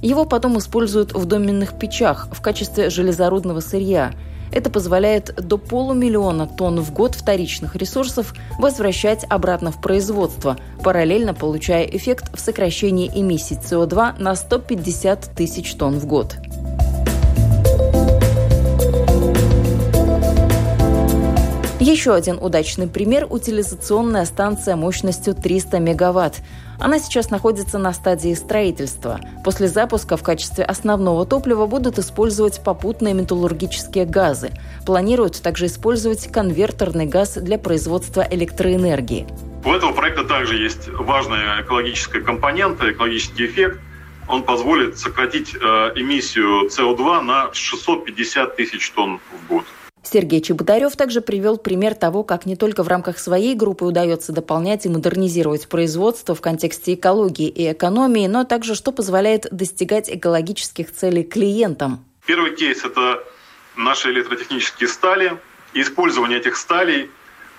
Его 0.00 0.24
потом 0.24 0.56
используют 0.56 1.12
в 1.12 1.24
доменных 1.24 1.76
печах 1.76 2.28
в 2.30 2.40
качестве 2.40 2.88
железорудного 2.88 3.58
сырья– 3.58 4.12
это 4.52 4.70
позволяет 4.70 5.34
до 5.36 5.58
полумиллиона 5.58 6.46
тонн 6.46 6.80
в 6.80 6.92
год 6.92 7.14
вторичных 7.14 7.76
ресурсов 7.76 8.34
возвращать 8.58 9.24
обратно 9.28 9.70
в 9.70 9.80
производство, 9.80 10.56
параллельно 10.82 11.34
получая 11.34 11.84
эффект 11.84 12.36
в 12.36 12.40
сокращении 12.40 13.10
эмиссий 13.14 13.56
СО2 13.56 14.20
на 14.20 14.34
150 14.34 15.34
тысяч 15.34 15.74
тонн 15.74 15.98
в 15.98 16.06
год. 16.06 16.36
Еще 21.80 22.12
один 22.12 22.36
удачный 22.36 22.88
пример– 22.88 23.26
утилизационная 23.30 24.26
станция 24.26 24.76
мощностью 24.76 25.34
300 25.34 25.78
мегаватт. 25.78 26.42
Она 26.78 26.98
сейчас 26.98 27.30
находится 27.30 27.78
на 27.78 27.94
стадии 27.94 28.34
строительства. 28.34 29.18
После 29.46 29.66
запуска 29.66 30.18
в 30.18 30.22
качестве 30.22 30.62
основного 30.62 31.24
топлива 31.24 31.64
будут 31.64 31.98
использовать 31.98 32.62
попутные 32.62 33.14
металлургические 33.14 34.04
газы. 34.04 34.50
Планируют 34.84 35.40
также 35.40 35.66
использовать 35.66 36.30
конвертерный 36.30 37.06
газ 37.06 37.38
для 37.38 37.56
производства 37.56 38.28
электроэнергии. 38.30 39.26
У 39.64 39.72
этого 39.72 39.92
проекта 39.92 40.24
также 40.24 40.56
есть 40.56 40.86
важная 40.88 41.62
экологическая 41.62 42.20
компонента, 42.20 42.92
экологический 42.92 43.46
эффект. 43.46 43.80
Он 44.28 44.42
позволит 44.42 44.98
сократить 44.98 45.54
э, 45.54 45.58
эмиссию 45.96 46.68
СО2 46.68 47.22
на 47.22 47.54
650 47.54 48.56
тысяч 48.56 48.90
тонн 48.90 49.18
в 49.32 49.48
год. 49.48 49.64
Сергей 50.02 50.40
Чеботарев 50.40 50.96
также 50.96 51.20
привел 51.20 51.58
пример 51.58 51.94
того, 51.94 52.24
как 52.24 52.46
не 52.46 52.56
только 52.56 52.82
в 52.82 52.88
рамках 52.88 53.18
своей 53.18 53.54
группы 53.54 53.84
удается 53.84 54.32
дополнять 54.32 54.86
и 54.86 54.88
модернизировать 54.88 55.68
производство 55.68 56.34
в 56.34 56.40
контексте 56.40 56.94
экологии 56.94 57.48
и 57.48 57.70
экономии, 57.72 58.26
но 58.26 58.44
также 58.44 58.74
что 58.74 58.92
позволяет 58.92 59.46
достигать 59.50 60.08
экологических 60.08 60.92
целей 60.92 61.22
клиентам. 61.22 62.04
Первый 62.26 62.56
кейс– 62.56 62.84
это 62.84 63.22
наши 63.76 64.10
электротехнические 64.10 64.88
стали. 64.88 65.38
использование 65.72 66.40
этих 66.40 66.56
сталей 66.56 67.10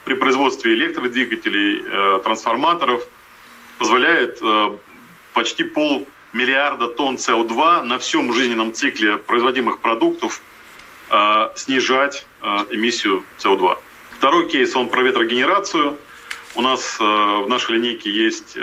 при 0.04 0.16
производстве 0.16 0.74
электродвигателей, 0.74 1.84
э, 1.86 2.20
трансформаторов 2.24 3.08
позволяет 3.78 4.40
э, 4.42 4.78
почти 5.34 5.64
полмиллиарда 5.64 6.88
тонн 6.88 7.16
СО2 7.16 7.84
на 7.84 7.98
всем 8.00 8.34
жизненном 8.34 8.74
цикле 8.74 9.18
производимых 9.18 9.80
продуктов 9.80 10.42
снижать 11.56 12.26
э, 12.42 12.46
эмиссию 12.72 13.24
СО2. 13.40 13.78
Второй 14.18 14.50
кейс, 14.50 14.76
он 14.76 14.90
про 14.90 15.02
ветрогенерацию. 15.02 15.98
У 16.56 16.62
нас 16.62 16.98
э, 17.00 17.04
в 17.04 17.48
нашей 17.48 17.76
линейке 17.76 18.10
есть 18.10 18.58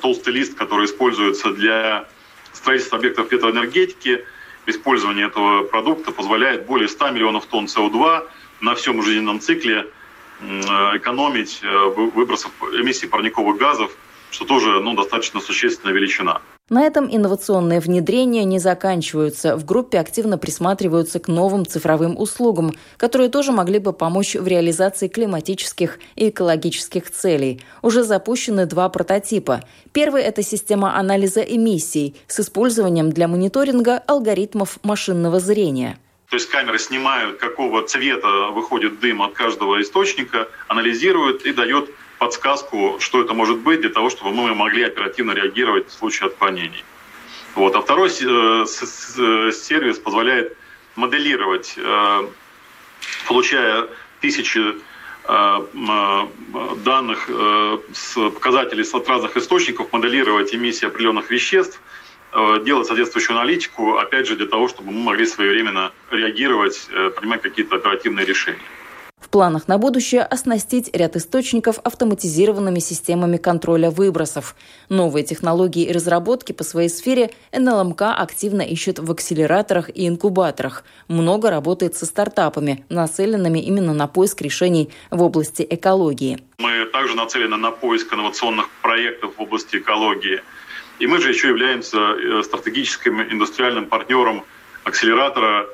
толстый 0.00 0.30
лист, 0.30 0.54
который 0.54 0.86
используется 0.86 1.52
для 1.52 2.08
строительства 2.52 2.98
объектов 2.98 3.30
ветроэнергетики. 3.30 4.24
Использование 4.66 5.26
этого 5.26 5.64
продукта 5.64 6.12
позволяет 6.12 6.66
более 6.66 6.88
100 6.88 7.10
миллионов 7.10 7.46
тонн 7.46 7.66
СО2 7.66 8.28
на 8.60 8.74
всем 8.74 9.02
жизненном 9.02 9.40
цикле 9.40 9.88
экономить 10.40 11.60
выбросов 11.62 12.50
эмиссий 12.72 13.08
парниковых 13.08 13.58
газов, 13.58 13.92
что 14.30 14.44
тоже 14.44 14.80
ну, 14.80 14.94
достаточно 14.94 15.40
существенная 15.40 15.94
величина. 15.94 16.40
На 16.72 16.84
этом 16.84 17.06
инновационные 17.14 17.80
внедрения 17.80 18.44
не 18.44 18.58
заканчиваются. 18.58 19.58
В 19.58 19.66
группе 19.66 19.98
активно 19.98 20.38
присматриваются 20.38 21.20
к 21.20 21.28
новым 21.28 21.66
цифровым 21.66 22.18
услугам, 22.18 22.72
которые 22.96 23.28
тоже 23.28 23.52
могли 23.52 23.78
бы 23.78 23.92
помочь 23.92 24.36
в 24.36 24.46
реализации 24.46 25.08
климатических 25.08 25.98
и 26.16 26.30
экологических 26.30 27.10
целей. 27.10 27.60
Уже 27.82 28.04
запущены 28.04 28.64
два 28.64 28.88
прототипа. 28.88 29.60
Первый– 29.92 30.22
это 30.24 30.42
система 30.42 30.96
анализа 30.96 31.42
эмиссий 31.42 32.16
с 32.26 32.40
использованием 32.40 33.10
для 33.10 33.28
мониторинга 33.28 33.98
алгоритмов 34.06 34.78
машинного 34.82 35.40
зрения. 35.40 35.98
То 36.30 36.36
есть 36.36 36.48
камеры 36.48 36.78
снимают, 36.78 37.38
какого 37.38 37.86
цвета 37.86 38.48
выходит 38.54 38.98
дым 39.00 39.20
от 39.20 39.34
каждого 39.34 39.82
источника, 39.82 40.48
анализируют 40.68 41.44
и 41.44 41.52
дает 41.52 41.90
подсказку, 42.22 42.98
что 43.00 43.20
это 43.20 43.34
может 43.34 43.58
быть, 43.58 43.80
для 43.80 43.90
того, 43.90 44.08
чтобы 44.08 44.30
мы 44.32 44.54
могли 44.54 44.84
оперативно 44.84 45.32
реагировать 45.32 45.88
в 45.88 45.92
случае 45.92 46.28
отклонений. 46.28 46.84
Вот. 47.56 47.74
А 47.74 47.80
второй 47.80 48.10
э, 48.10 48.66
сервис 49.52 49.98
позволяет 49.98 50.56
моделировать, 50.94 51.74
э, 51.76 52.28
получая 53.26 53.88
тысячи 54.20 54.60
э, 55.24 56.26
данных 56.84 57.28
с 57.92 58.30
показателей 58.30 58.84
от 58.92 59.08
разных 59.08 59.36
источников, 59.36 59.92
моделировать 59.92 60.54
эмиссии 60.54 60.86
определенных 60.86 61.28
веществ, 61.30 61.80
делать 62.64 62.86
соответствующую 62.86 63.36
аналитику, 63.36 63.98
опять 63.98 64.26
же, 64.28 64.36
для 64.36 64.46
того, 64.46 64.68
чтобы 64.68 64.92
мы 64.92 65.00
могли 65.10 65.26
своевременно 65.26 65.90
реагировать, 66.10 66.88
принимать 67.16 67.42
какие-то 67.42 67.76
оперативные 67.76 68.24
решения. 68.24 68.68
В 69.22 69.28
планах 69.28 69.68
на 69.68 69.78
будущее 69.78 70.22
оснастить 70.22 70.90
ряд 70.92 71.14
источников 71.14 71.78
автоматизированными 71.84 72.80
системами 72.80 73.36
контроля 73.36 73.88
выбросов. 73.88 74.56
Новые 74.88 75.24
технологии 75.24 75.84
и 75.84 75.92
разработки 75.92 76.50
по 76.50 76.64
своей 76.64 76.88
сфере 76.88 77.30
НЛМК 77.52 78.02
активно 78.02 78.62
ищет 78.62 78.98
в 78.98 79.08
акселераторах 79.12 79.90
и 79.90 80.08
инкубаторах. 80.08 80.82
Много 81.06 81.50
работает 81.50 81.94
со 81.94 82.04
стартапами, 82.04 82.84
нацеленными 82.88 83.60
именно 83.60 83.94
на 83.94 84.08
поиск 84.08 84.42
решений 84.42 84.90
в 85.12 85.22
области 85.22 85.64
экологии. 85.70 86.42
Мы 86.58 86.84
также 86.86 87.14
нацелены 87.14 87.56
на 87.56 87.70
поиск 87.70 88.12
инновационных 88.12 88.68
проектов 88.82 89.34
в 89.38 89.40
области 89.40 89.76
экологии. 89.76 90.42
И 90.98 91.06
мы 91.06 91.20
же 91.20 91.28
еще 91.28 91.48
являемся 91.48 91.96
э, 91.96 92.42
стратегическим 92.42 93.22
индустриальным 93.22 93.86
партнером 93.86 94.42
акселератора 94.82 95.68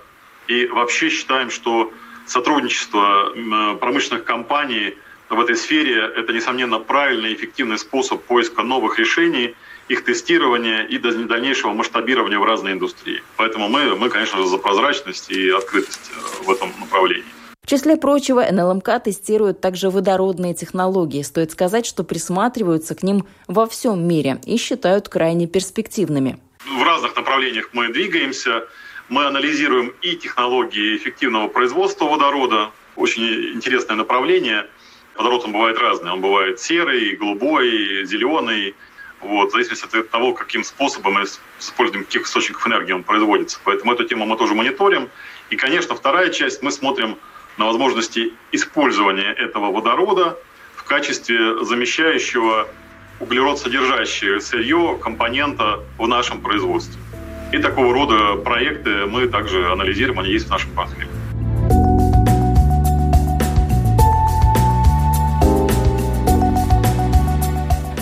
и 0.48 0.66
вообще 0.66 1.08
считаем, 1.08 1.48
что 1.50 1.90
сотрудничество 2.28 3.32
промышленных 3.80 4.24
компаний 4.24 4.96
в 5.28 5.40
этой 5.40 5.56
сфере– 5.56 6.10
это, 6.16 6.32
несомненно, 6.32 6.78
правильный 6.78 7.32
и 7.32 7.34
эффективный 7.34 7.78
способ 7.78 8.22
поиска 8.22 8.62
новых 8.62 8.98
решений, 8.98 9.54
их 9.88 10.04
тестирования 10.04 10.82
и 10.82 10.98
дальнейшего 10.98 11.72
масштабирования 11.72 12.38
в 12.38 12.44
разные 12.44 12.74
индустрии. 12.74 13.22
Поэтому 13.36 13.68
мы, 13.68 13.94
мы 13.96 14.08
конечно 14.08 14.38
же, 14.38 14.46
за 14.46 14.58
прозрачность 14.58 15.30
и 15.30 15.50
открытость 15.50 16.10
э, 16.10 16.44
в 16.44 16.50
этом 16.50 16.70
направлении. 16.80 17.24
В 17.62 17.66
числе 17.70 17.98
прочего, 17.98 18.42
НЛМК 18.50 19.02
тестирует 19.04 19.60
также 19.60 19.90
водородные 19.90 20.54
технологии. 20.54 21.22
Стоит 21.22 21.52
сказать, 21.52 21.84
что 21.84 22.02
присматриваются 22.04 22.94
к 22.94 23.02
ним 23.02 23.26
во 23.46 23.66
всем 23.66 24.06
мире 24.08 24.40
и 24.46 24.56
считают 24.56 25.10
крайне 25.10 25.46
перспективными. 25.46 26.38
В 26.64 26.82
разных 26.82 27.14
направлениях 27.14 27.70
мы 27.72 27.92
двигаемся. 27.92 28.66
Мы 29.08 29.24
анализируем 29.24 29.94
и 30.02 30.16
технологии 30.16 30.94
эффективного 30.96 31.48
производства 31.48 32.04
водорода. 32.04 32.72
Очень 32.94 33.54
интересное 33.54 33.96
направление. 33.96 34.66
Водород 35.16 35.46
он 35.46 35.52
бывает 35.52 35.78
разный. 35.78 36.12
Он 36.12 36.20
бывает 36.20 36.60
серый, 36.60 37.16
голубой, 37.16 38.04
зеленый. 38.04 38.74
Вот, 39.22 39.48
в 39.48 39.52
зависимости 39.52 39.96
от 39.96 40.10
того, 40.10 40.34
каким 40.34 40.62
способом 40.62 41.14
мы 41.14 41.24
используем, 41.58 42.04
каких 42.04 42.26
источников 42.26 42.66
энергии 42.66 42.92
он 42.92 43.02
производится. 43.02 43.58
Поэтому 43.64 43.94
эту 43.94 44.04
тему 44.04 44.26
мы 44.26 44.36
тоже 44.36 44.54
мониторим. 44.54 45.08
И, 45.48 45.56
конечно, 45.56 45.94
вторая 45.94 46.28
часть, 46.28 46.62
мы 46.62 46.70
смотрим 46.70 47.16
на 47.56 47.64
возможности 47.64 48.34
использования 48.52 49.32
этого 49.32 49.72
водорода 49.72 50.38
в 50.76 50.84
качестве 50.84 51.64
замещающего 51.64 52.68
углерод 53.20 53.58
содержащее 53.58 54.38
сырье, 54.40 54.98
компонента 55.02 55.82
в 55.96 56.06
нашем 56.06 56.42
производстве. 56.42 57.00
И 57.50 57.58
такого 57.58 57.94
рода 57.94 58.36
проекты 58.36 59.06
мы 59.06 59.26
также 59.26 59.72
анализируем, 59.72 60.20
они 60.20 60.30
есть 60.32 60.46
в 60.46 60.50
нашем 60.50 60.70
портфеле. 60.72 61.08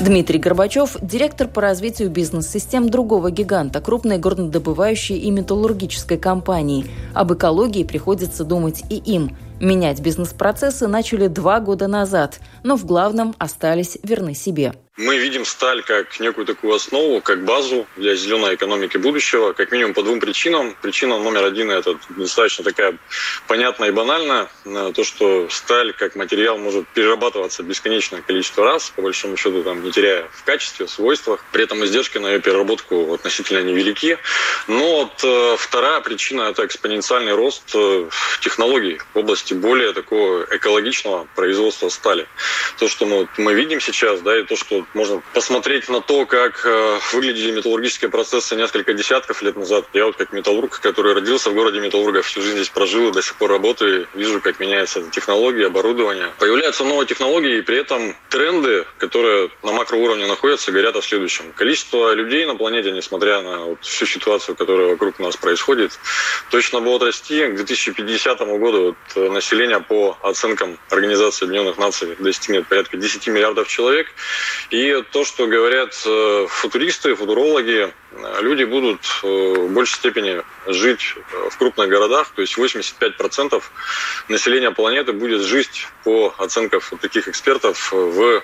Дмитрий 0.06 0.38
Горбачев, 0.38 0.96
директор 1.02 1.48
по 1.48 1.60
развитию 1.60 2.10
бизнес-систем 2.10 2.88
другого 2.88 3.32
гиганта, 3.32 3.80
крупной 3.80 4.18
горнодобывающей 4.18 5.16
и 5.16 5.32
металлургической 5.32 6.16
компании. 6.16 6.86
Об 7.12 7.32
экологии 7.32 7.82
приходится 7.82 8.44
думать 8.44 8.84
и 8.88 8.98
им. 8.98 9.36
Менять 9.60 10.00
бизнес-процессы 10.00 10.86
начали 10.86 11.26
два 11.26 11.58
года 11.58 11.88
назад, 11.88 12.38
но 12.62 12.76
в 12.76 12.84
главном 12.84 13.34
остались 13.38 13.98
верны 14.04 14.34
себе. 14.34 14.74
Мы 14.96 15.18
видим 15.18 15.44
сталь 15.44 15.82
как 15.82 16.20
некую 16.20 16.46
такую 16.46 16.74
основу, 16.74 17.20
как 17.20 17.44
базу 17.44 17.86
для 17.96 18.14
зеленой 18.14 18.54
экономики 18.54 18.96
будущего, 18.96 19.52
как 19.52 19.70
минимум 19.70 19.92
по 19.92 20.02
двум 20.02 20.20
причинам. 20.20 20.74
Причина 20.80 21.18
номер 21.18 21.44
один– 21.44 21.70
это 21.70 21.98
достаточно 22.08 22.64
такая 22.64 22.96
понятная 23.46 23.88
и 23.88 23.92
банальная. 23.92 24.48
То, 24.64 25.04
что 25.04 25.50
сталь 25.50 25.92
как 25.92 26.16
материал 26.16 26.56
может 26.56 26.88
перерабатываться 26.88 27.62
бесконечное 27.62 28.22
количество 28.22 28.64
раз, 28.64 28.88
по 28.88 29.02
большому 29.02 29.36
счету 29.36 29.62
там, 29.62 29.84
не 29.84 29.92
теряя 29.92 30.30
в 30.32 30.44
качестве, 30.44 30.86
в 30.86 30.90
свойствах. 30.90 31.44
При 31.52 31.64
этом 31.64 31.84
издержки 31.84 32.16
на 32.16 32.28
ее 32.28 32.40
переработку 32.40 33.12
относительно 33.12 33.62
невелики. 33.62 34.16
Но 34.66 35.00
вот, 35.00 35.22
э, 35.22 35.56
вторая 35.58 36.00
причина– 36.00 36.40
это 36.50 36.64
экспоненциальный 36.64 37.34
рост 37.34 37.70
э, 37.74 38.08
технологий 38.40 38.98
в 39.12 39.18
области 39.18 39.52
более 39.52 39.92
такого 39.92 40.46
экологичного 40.50 41.28
производства 41.34 41.90
стали. 41.90 42.26
То, 42.78 42.88
что 42.88 43.04
мы, 43.04 43.28
мы 43.36 43.52
видим 43.52 43.82
сейчас, 43.82 44.22
да, 44.22 44.38
и 44.38 44.42
то, 44.44 44.56
что 44.56 44.85
можно 44.94 45.22
посмотреть 45.34 45.88
на 45.88 46.00
то, 46.00 46.26
как 46.26 46.64
э, 46.64 46.98
выглядели 47.12 47.52
металлургические 47.52 48.10
процессы 48.10 48.56
несколько 48.56 48.94
десятков 48.94 49.42
лет 49.42 49.56
назад. 49.56 49.86
Я 49.92 50.06
вот 50.06 50.16
как 50.16 50.32
металлург, 50.32 50.80
который 50.80 51.14
родился 51.14 51.50
в 51.50 51.54
городе 51.54 51.80
Металлурга, 51.80 52.22
всю 52.22 52.40
жизнь 52.40 52.56
здесь 52.56 52.68
прожил 52.68 53.08
и 53.08 53.12
до 53.12 53.22
сих 53.22 53.36
пор 53.36 53.50
работаю, 53.50 54.08
вижу, 54.14 54.40
как 54.40 54.60
меняются 54.60 55.02
технологии, 55.10 55.64
оборудование. 55.64 56.30
Появляются 56.38 56.84
новые 56.84 57.06
технологии, 57.06 57.58
и 57.58 57.62
при 57.62 57.78
этом 57.78 58.16
тренды, 58.30 58.86
которые 58.98 59.50
на 59.62 59.72
макроуровне 59.72 60.26
находятся, 60.26 60.72
говорят 60.72 60.96
о 60.96 61.02
следующем. 61.02 61.52
Количество 61.52 62.12
людей 62.12 62.46
на 62.46 62.54
планете, 62.54 62.92
несмотря 62.92 63.42
на 63.42 63.58
вот 63.58 63.84
всю 63.84 64.06
ситуацию, 64.06 64.56
которая 64.56 64.88
вокруг 64.88 65.18
нас 65.18 65.36
происходит, 65.36 65.98
точно 66.50 66.80
будет 66.80 67.02
расти. 67.02 67.46
К 67.46 67.56
2050 67.56 68.38
году 68.58 68.86
вот 68.86 68.96
э, 69.16 69.30
население 69.30 69.80
по 69.80 70.16
оценкам 70.22 70.78
Организации 70.90 71.44
Объединенных 71.44 71.78
Наций 71.78 72.16
достигнет 72.18 72.66
порядка 72.66 72.96
10 72.96 73.26
миллиардов 73.28 73.68
человек. 73.68 74.08
То, 75.12 75.24
что 75.24 75.46
говорят 75.46 75.94
э, 76.06 76.46
футуристы, 76.48 77.14
футурологи, 77.14 77.92
э, 78.12 78.42
люди 78.42 78.64
будут 78.64 79.00
в 79.22 79.68
большей 79.68 79.96
степени 79.96 80.42
жить 80.66 81.14
в 81.50 81.56
крупных 81.58 81.88
городах, 81.88 82.30
то 82.34 82.42
есть 82.42 82.56
85% 82.56 83.62
населения 84.28 84.70
планеты 84.70 85.12
будет 85.12 85.42
жить 85.42 85.86
по 86.04 86.34
оценкам 86.38 86.80
таких 87.00 87.28
экспертов 87.28 87.92
в 87.92 88.42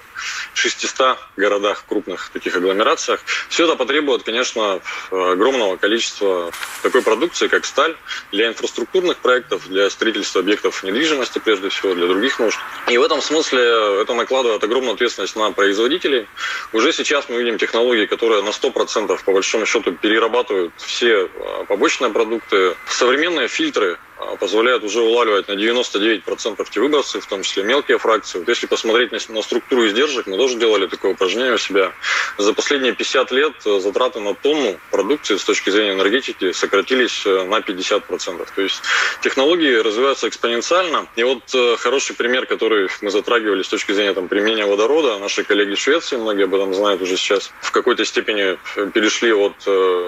600 0.55 1.19
городах, 1.37 1.85
крупных 1.89 2.31
таких 2.31 2.57
агломерациях. 2.57 3.21
Все 3.49 3.65
это 3.65 3.77
потребует, 3.77 4.23
конечно, 4.23 4.81
огромного 5.11 5.77
количества 5.77 6.51
такой 6.83 7.03
продукции, 7.03 7.49
как 7.49 7.65
сталь, 7.65 7.97
для 8.31 8.49
инфраструктурных 8.49 9.19
проектов, 9.19 9.69
для 9.69 9.91
строительства 9.91 10.41
объектов 10.41 10.83
недвижимости, 10.83 11.39
прежде 11.39 11.69
всего, 11.69 11.95
для 11.95 12.07
других 12.07 12.39
нужд. 12.39 12.59
И 12.89 12.99
в 12.99 13.03
этом 13.03 13.21
смысле 13.23 14.01
это 14.03 14.15
накладывает 14.15 14.63
огромную 14.63 14.95
ответственность 14.95 15.37
на 15.37 15.51
производителей. 15.53 16.27
Уже 16.73 16.93
сейчас 16.93 17.29
мы 17.29 17.39
видим 17.39 17.59
технологии, 17.59 18.07
которые 18.07 18.43
на 18.43 18.51
100% 18.51 19.25
по 19.25 19.33
большому 19.33 19.67
счету 19.67 19.93
перерабатывают 19.93 20.73
все 20.77 21.25
а, 21.25 21.65
побочные 21.65 22.11
продукты. 22.13 22.77
Современные 22.87 23.49
фильтры 23.49 23.99
а, 24.23 24.37
позволяют 24.37 24.85
уже 24.85 25.01
улавливать 25.01 25.49
на 25.49 25.53
99% 25.53 26.67
те 26.71 26.81
выбросы, 26.81 27.21
в 27.21 27.27
том 27.27 27.43
числе 27.43 27.65
мелкие 27.65 27.99
фракции. 27.99 28.39
Вот 28.39 28.49
если 28.49 28.67
посмотреть 28.67 29.13
на, 29.29 29.43
структуру 29.43 29.87
издержек, 29.87 30.27
мы 30.27 30.37
тоже 30.37 30.57
делали 30.57 30.87
такое 30.87 31.13
упражнение 31.13 31.55
у 31.55 31.59
себя. 31.59 31.93
За 32.39 32.53
последние 32.53 32.93
50 32.93 33.33
лет 33.33 33.53
э, 33.65 33.81
затраты 33.81 34.21
на 34.21 34.35
тонну 34.35 34.79
продукции 34.91 35.37
с 35.37 35.45
точки 35.45 35.71
зрения 35.71 35.93
энергетики 35.93 36.53
сократились 36.53 37.23
э, 37.27 37.45
на 37.45 37.59
50%. 37.59 38.49
То 38.55 38.63
есть 38.63 38.83
технологии 39.23 39.75
развиваются 39.75 40.29
экспоненциально. 40.29 41.07
И 41.17 41.23
вот 41.25 41.43
э, 41.55 41.77
хороший 41.79 42.15
пример, 42.15 42.47
который 42.47 42.89
мы 43.01 43.11
затрагивали 43.11 43.63
с 43.63 43.69
точки 43.69 43.93
зрения 43.93 44.15
там, 44.15 44.29
применения 44.29 44.67
водорода, 44.67 45.19
наши 45.19 45.43
коллеги 45.43 45.75
в 45.75 45.81
Швеции, 45.81 46.17
многие 46.17 46.45
об 46.45 46.55
этом 46.55 46.75
знают 46.75 47.03
уже 47.03 47.17
сейчас, 47.17 47.53
в 47.61 47.73
какой-то 47.73 48.05
степени 48.05 48.59
перешли 48.91 49.33
от 49.33 49.55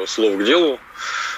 слов 0.09 0.37
к 0.37 0.45
делу. 0.45 0.79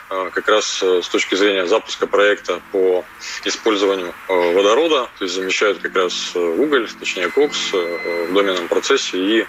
Э, 0.08 0.30
как 0.32 0.48
раз 0.48 0.80
э, 0.82 1.00
с 1.02 1.08
точки 1.08 1.34
зрения 1.34 1.66
запуска 1.66 2.06
проекта 2.06 2.60
по 2.70 3.04
использованию 3.44 4.14
э, 4.28 4.54
водорода, 4.54 5.08
то 5.18 5.24
есть 5.24 5.34
замещают 5.34 5.78
как 5.78 5.96
раз 5.96 6.32
уголь, 6.36 6.88
точнее 6.98 7.28
кокс 7.28 7.72
в 7.72 8.34
доменном 8.34 8.68
процессе 8.68 9.18
и 9.18 9.46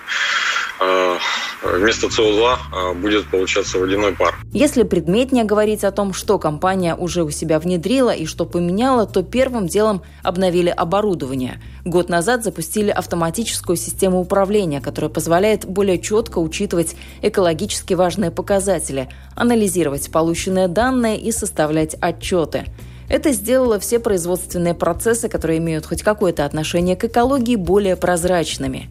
вместо 1.63 2.08
СО2 2.08 2.93
будет 2.96 3.28
получаться 3.30 3.80
водяной 3.80 4.13
пар. 4.13 4.36
Если 4.54 4.84
предметнее 4.84 5.43
говорить 5.43 5.84
о 5.84 5.91
том, 5.91 6.13
что 6.13 6.38
компания 6.38 6.93
уже 6.96 7.24
у 7.24 7.32
себя 7.32 7.60
внедрила 7.60 8.12
и 8.12 8.28
что 8.28 8.46
поменяла, 8.46 9.08
то 9.08 9.24
первым 9.24 9.67
делом 9.67 10.04
обновили 10.24 10.70
оборудование. 10.70 11.62
Год 11.88 12.10
назад 12.10 12.43
запустили 12.43 12.89
автоматическую 12.89 13.78
систему 13.78 14.19
управления, 14.19 14.82
которая 14.82 15.10
позволяет 15.10 15.65
более 15.65 15.97
четко 15.97 16.39
учитывать 16.39 16.97
экологически 17.21 17.93
важные 17.93 18.30
показатели, 18.30 19.08
анализировать 19.38 20.12
полученные 20.12 20.67
данные 20.67 21.17
и 21.17 21.32
составлять 21.32 21.95
отчеты. 22.02 22.65
Это 23.08 23.32
сделало 23.32 23.80
все 23.80 24.00
производственные 24.00 24.73
процессы, 24.73 25.30
которые 25.30 25.60
имеют 25.60 25.86
хоть 25.86 26.04
какое-то 26.04 26.43
отношение 26.43 26.97
к 26.97 27.06
экологии, 27.06 27.56
более 27.56 27.95
прозрачными. 27.95 28.89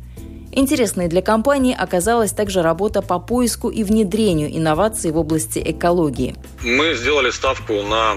Интересной 0.58 1.08
для 1.08 1.20
компании 1.20 1.76
оказалась 1.78 2.32
также 2.32 2.62
работа 2.62 3.02
по 3.02 3.18
поиску 3.18 3.68
и 3.68 3.84
внедрению 3.84 4.48
инноваций 4.48 5.10
в 5.10 5.18
области 5.18 5.62
экологии. 5.62 6.34
Мы 6.62 6.94
сделали 6.94 7.30
ставку 7.30 7.82
на 7.82 8.16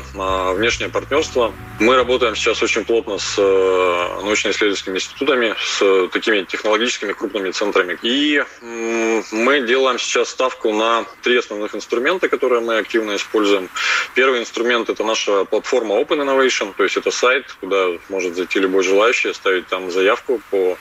внешнее 0.53 0.89
партнерство. 0.89 1.51
Мы 1.81 1.97
работаем 1.97 2.37
сейчас 2.37 2.63
очень 2.63 2.85
плотно 2.85 3.17
с 3.17 3.35
э, 3.37 4.21
научно-исследовательскими 4.23 4.95
институтами, 4.95 5.53
с 5.59 6.07
такими 6.13 6.43
технологическими 6.43 7.11
крупными 7.11 7.51
центрами. 7.51 7.97
И 8.03 8.41
мы 8.61 9.67
делаем 9.67 9.99
сейчас 9.99 10.29
ставку 10.29 10.71
на 10.71 11.03
три 11.21 11.37
основных 11.37 11.75
инструмента, 11.75 12.29
которые 12.29 12.61
мы 12.61 12.77
активно 12.77 13.17
используем. 13.17 13.69
Первый 14.15 14.39
инструмент– 14.39 14.89
это 14.91 15.03
наша 15.03 15.43
платформа 15.43 15.95
Open 15.95 16.23
Innovation, 16.23 16.73
то 16.75 16.83
есть 16.83 16.95
это 16.95 17.11
сайт, 17.11 17.45
куда 17.59 17.87
может 18.07 18.37
зайти 18.37 18.59
любой 18.59 18.83
желающий, 18.83 19.29
оставить 19.29 19.67
там 19.67 19.91
заявку 19.91 20.41
по 20.49 20.77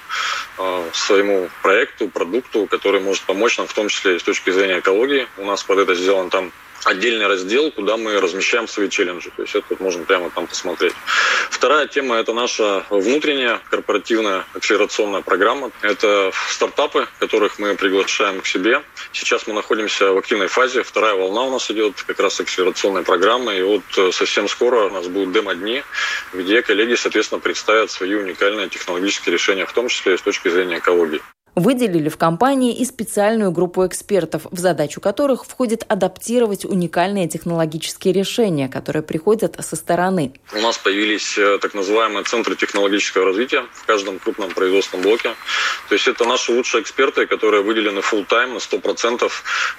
э, 0.58 0.84
своему 0.92 1.47
проекту, 1.62 2.08
продукту, 2.08 2.66
который 2.66 3.00
может 3.00 3.22
помочь 3.24 3.58
нам 3.58 3.66
в 3.66 3.74
том 3.74 3.88
числе 3.88 4.16
и 4.16 4.18
с 4.18 4.22
точки 4.22 4.50
зрения 4.50 4.80
экологии. 4.80 5.26
У 5.36 5.44
нас 5.44 5.62
под 5.62 5.78
это 5.78 5.94
сделан 5.94 6.30
там 6.30 6.52
отдельный 6.84 7.26
раздел, 7.26 7.70
куда 7.70 7.96
мы 7.96 8.20
размещаем 8.20 8.68
свои 8.68 8.88
челленджи. 8.88 9.30
То 9.36 9.42
есть 9.42 9.54
это 9.54 9.66
вот 9.70 9.80
можно 9.80 10.04
прямо 10.04 10.30
там 10.30 10.46
посмотреть. 10.46 10.94
Вторая 11.50 11.86
тема– 11.86 12.16
это 12.18 12.32
наша 12.32 12.84
внутренняя 12.90 13.60
корпоративная 13.70 14.44
акселерационная 14.54 15.22
программа. 15.22 15.70
Это 15.82 16.30
стартапы, 16.48 17.08
которых 17.18 17.58
мы 17.58 17.74
приглашаем 17.74 18.40
к 18.40 18.46
себе. 18.46 18.82
Сейчас 19.12 19.46
мы 19.46 19.54
находимся 19.54 20.12
в 20.12 20.18
активной 20.18 20.48
фазе. 20.48 20.82
Вторая 20.82 21.14
волна 21.14 21.42
у 21.42 21.50
нас 21.50 21.70
идет 21.70 22.02
как 22.02 22.20
раз 22.20 22.40
акселерационной 22.40 23.02
программы. 23.02 23.58
И 23.58 23.62
вот 23.62 23.82
э, 23.96 24.12
совсем 24.12 24.48
скоро 24.48 24.86
у 24.86 24.90
нас 24.90 25.06
будут 25.08 25.32
демо-дни, 25.32 25.82
где 26.32 26.62
коллеги, 26.62 26.94
соответственно, 26.94 27.40
представят 27.40 27.90
свои 27.90 28.14
уникальные 28.14 28.68
технологические 28.68 29.32
решения, 29.32 29.66
в 29.66 29.72
том 29.72 29.88
числе 29.88 30.14
и 30.14 30.16
с 30.16 30.22
точки 30.22 30.48
зрения 30.48 30.78
экологии 30.78 31.20
выделили 31.58 32.08
в 32.08 32.16
компании 32.16 32.76
и 32.76 32.84
специальную 32.84 33.50
группу 33.50 33.86
экспертов, 33.86 34.42
в 34.50 34.58
задачу 34.58 35.00
которых 35.00 35.44
входит 35.44 35.84
адаптировать 35.88 36.64
уникальные 36.64 37.28
технологические 37.28 38.14
решения, 38.14 38.68
которые 38.68 39.02
приходят 39.02 39.56
со 39.60 39.76
стороны. 39.76 40.32
У 40.52 40.60
нас 40.60 40.78
появились 40.78 41.36
э, 41.36 41.58
так 41.60 41.74
называемые 41.74 42.24
центры 42.24 42.56
технологического 42.56 43.26
развития 43.26 43.64
в 43.72 43.86
каждом 43.86 44.18
крупном 44.18 44.50
производственном 44.50 45.02
блоке. 45.02 45.34
То 45.88 45.94
есть 45.94 46.08
это 46.08 46.24
наши 46.24 46.52
лучшие 46.52 46.82
эксперты, 46.82 47.26
которые 47.26 47.62
выделены 47.62 48.00
full 48.00 48.26
time 48.26 48.54
на 48.54 48.58
100% 48.58 49.30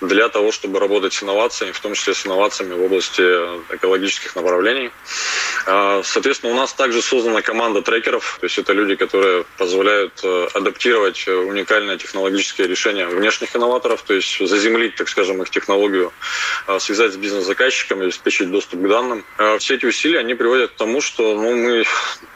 для 0.01 0.29
того, 0.29 0.51
чтобы 0.51 0.79
работать 0.79 1.13
с 1.13 1.23
инновациями, 1.23 1.71
в 1.71 1.79
том 1.79 1.93
числе 1.93 2.13
с 2.13 2.25
инновациями 2.25 2.73
в 2.73 2.83
области 2.83 3.21
экологических 3.73 4.35
направлений. 4.35 4.91
А, 5.65 6.01
соответственно, 6.03 6.53
у 6.53 6.55
нас 6.55 6.73
также 6.73 7.01
создана 7.01 7.41
команда 7.41 7.81
трекеров, 7.81 8.37
то 8.39 8.45
есть 8.45 8.57
это 8.57 8.73
люди, 8.73 8.95
которые 8.95 9.45
позволяют 9.57 10.19
э, 10.23 10.47
адаптировать 10.53 11.27
уникальные 11.27 11.68
уникальное 11.69 11.97
технологическое 11.97 12.67
решение 12.67 13.07
внешних 13.07 13.55
инноваторов, 13.55 14.01
то 14.01 14.13
есть 14.13 14.39
заземлить, 14.39 14.95
так 14.95 15.07
скажем, 15.07 15.41
их 15.41 15.49
технологию, 15.49 16.11
а, 16.65 16.79
связать 16.79 17.13
с 17.13 17.15
бизнес-заказчиком, 17.15 18.01
обеспечить 18.01 18.49
доступ 18.51 18.81
к 18.81 18.87
данным. 18.87 19.23
А 19.37 19.57
все 19.59 19.75
эти 19.75 19.85
усилия, 19.85 20.19
они 20.19 20.33
приводят 20.33 20.71
к 20.71 20.75
тому, 20.75 21.01
что 21.01 21.35
ну, 21.35 21.55
мы, 21.55 21.85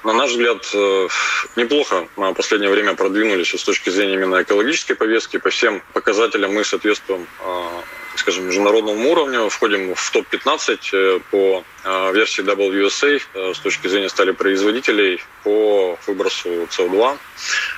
на 0.04 0.14
наш 0.14 0.32
взгляд, 0.32 0.70
э, 0.74 1.08
неплохо 1.56 2.08
в 2.16 2.34
последнее 2.34 2.70
время 2.70 2.94
продвинулись 2.94 3.54
с 3.54 3.64
точки 3.64 3.90
зрения 3.90 4.14
именно 4.14 4.42
экологической 4.42 4.94
повестки. 4.94 5.38
По 5.38 5.50
всем 5.50 5.82
показателям 5.94 6.54
мы 6.54 6.64
соответствуем 6.64 7.28
а, 7.40 7.84
скажем, 8.16 8.46
международному 8.48 9.12
уровню, 9.12 9.50
входим 9.50 9.96
в 9.96 10.12
топ-15 10.12 11.22
по 11.32 11.64
версии 12.14 12.44
WSA 12.44 13.54
с 13.54 13.60
точки 13.60 13.88
зрения 13.88 14.08
стали 14.08 14.32
производителей 14.32 15.22
по 15.44 15.98
выбросу 16.08 16.50
СО2. 16.50 17.18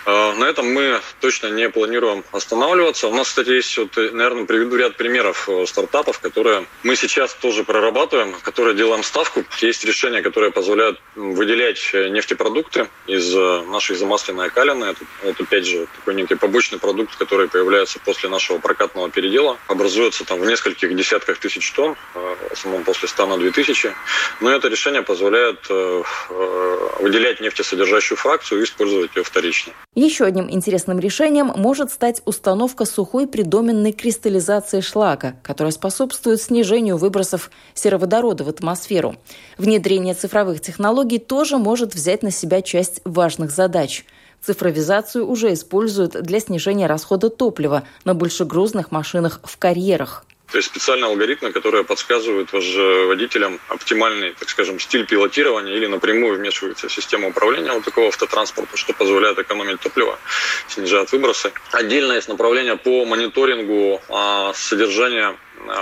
На 0.06 0.46
этом 0.46 0.72
мы 0.72 1.02
точно 1.22 1.48
не 1.48 1.70
планируем 1.70 2.24
останавливаться. 2.32 3.08
У 3.08 3.16
нас, 3.16 3.30
кстати, 3.30 3.50
есть, 3.50 3.76
вот, 3.78 3.98
наверное, 3.98 4.46
приведу 4.46 4.76
ряд 4.76 4.96
примеров 4.96 5.50
стартапов, 5.66 6.20
которые 6.20 6.66
мы 6.84 6.96
сейчас 6.96 7.34
тоже 7.34 7.64
прорабатываем, 7.64 8.36
которые 8.44 8.76
делаем 8.76 9.02
ставку. 9.02 9.44
Есть 9.60 9.84
решения, 9.86 10.22
которые 10.22 10.52
позволяют 10.52 11.00
выделять 11.16 11.80
нефтепродукты 11.94 12.88
из 13.08 13.34
нашей 13.34 13.96
замасленной 13.96 14.52
калины. 14.52 14.86
Это, 14.86 15.06
это 15.24 15.44
опять 15.44 15.66
же, 15.66 15.88
такой 15.96 16.14
некий 16.14 16.36
побочный 16.36 16.78
продукт, 16.78 17.16
который 17.16 17.48
появляется 17.48 17.98
после 18.06 18.30
нашего 18.30 18.60
прокатного 18.60 19.10
передела. 19.10 19.58
Образуется 19.68 20.25
там 20.26 20.40
в 20.40 20.46
нескольких 20.46 20.96
десятках 20.96 21.40
тысяч 21.40 21.72
тонн, 21.72 21.96
в 22.14 22.52
основном 22.52 22.84
после 22.84 23.08
100 23.08 23.26
на 23.26 23.38
2000. 23.38 23.94
Но 24.42 24.52
это 24.52 24.68
решение 24.68 25.02
позволяет 25.02 25.66
э, 25.70 26.04
э, 26.30 26.78
выделять 27.00 27.42
нефтесодержащую 27.42 28.18
фракцию 28.18 28.62
и 28.62 28.64
использовать 28.64 29.16
ее 29.16 29.24
вторично. 29.24 29.74
Еще 29.96 30.26
одним 30.26 30.50
интересным 30.50 31.00
решением 31.00 31.52
может 31.56 31.92
стать 31.92 32.22
установка 32.26 32.86
сухой 32.86 33.28
придоменной 33.28 33.94
кристаллизации 33.94 34.82
шлака, 34.82 35.36
которая 35.44 35.72
способствует 35.72 36.42
снижению 36.42 36.98
выбросов 36.98 37.50
сероводорода 37.74 38.44
в 38.44 38.50
атмосферу. 38.50 39.16
Внедрение 39.58 40.14
цифровых 40.14 40.62
технологий 40.62 41.20
тоже 41.20 41.58
может 41.58 41.94
взять 41.94 42.24
на 42.24 42.32
себя 42.32 42.62
часть 42.62 43.02
важных 43.06 43.52
задач. 43.52 44.04
Цифровизацию 44.46 45.26
уже 45.28 45.54
используют 45.54 46.22
для 46.22 46.40
снижения 46.40 46.86
расхода 46.86 47.32
топлива 47.32 47.88
на 48.04 48.14
большегрузных 48.14 48.92
машинах 48.92 49.40
в 49.44 49.58
карьерах. 49.58 50.24
То 50.52 50.58
есть 50.58 50.70
специальные 50.70 51.10
алгоритмы, 51.10 51.52
которые 51.52 51.84
подсказывают 51.84 52.54
водителям 52.54 53.60
оптимальный, 53.70 54.36
так 54.40 54.48
скажем, 54.48 54.80
стиль 54.80 55.08
пилотирования 55.08 55.74
или 55.74 55.88
напрямую 55.88 56.38
вмешиваются 56.38 56.88
в 56.88 56.94
систему 56.94 57.30
управления 57.30 57.72
вот 57.72 57.84
такого 57.84 58.10
автотранспорта, 58.10 58.78
что 58.78 58.94
позволяет 58.94 59.40
экономить 59.40 59.80
топливо, 59.80 60.20
снижает 60.68 61.12
выбросы. 61.12 61.52
Отдельно 61.72 62.14
есть 62.14 62.30
направление 62.30 62.78
по 62.78 63.04
мониторингу 63.06 64.00
а, 64.10 64.54
содержания 64.54 65.36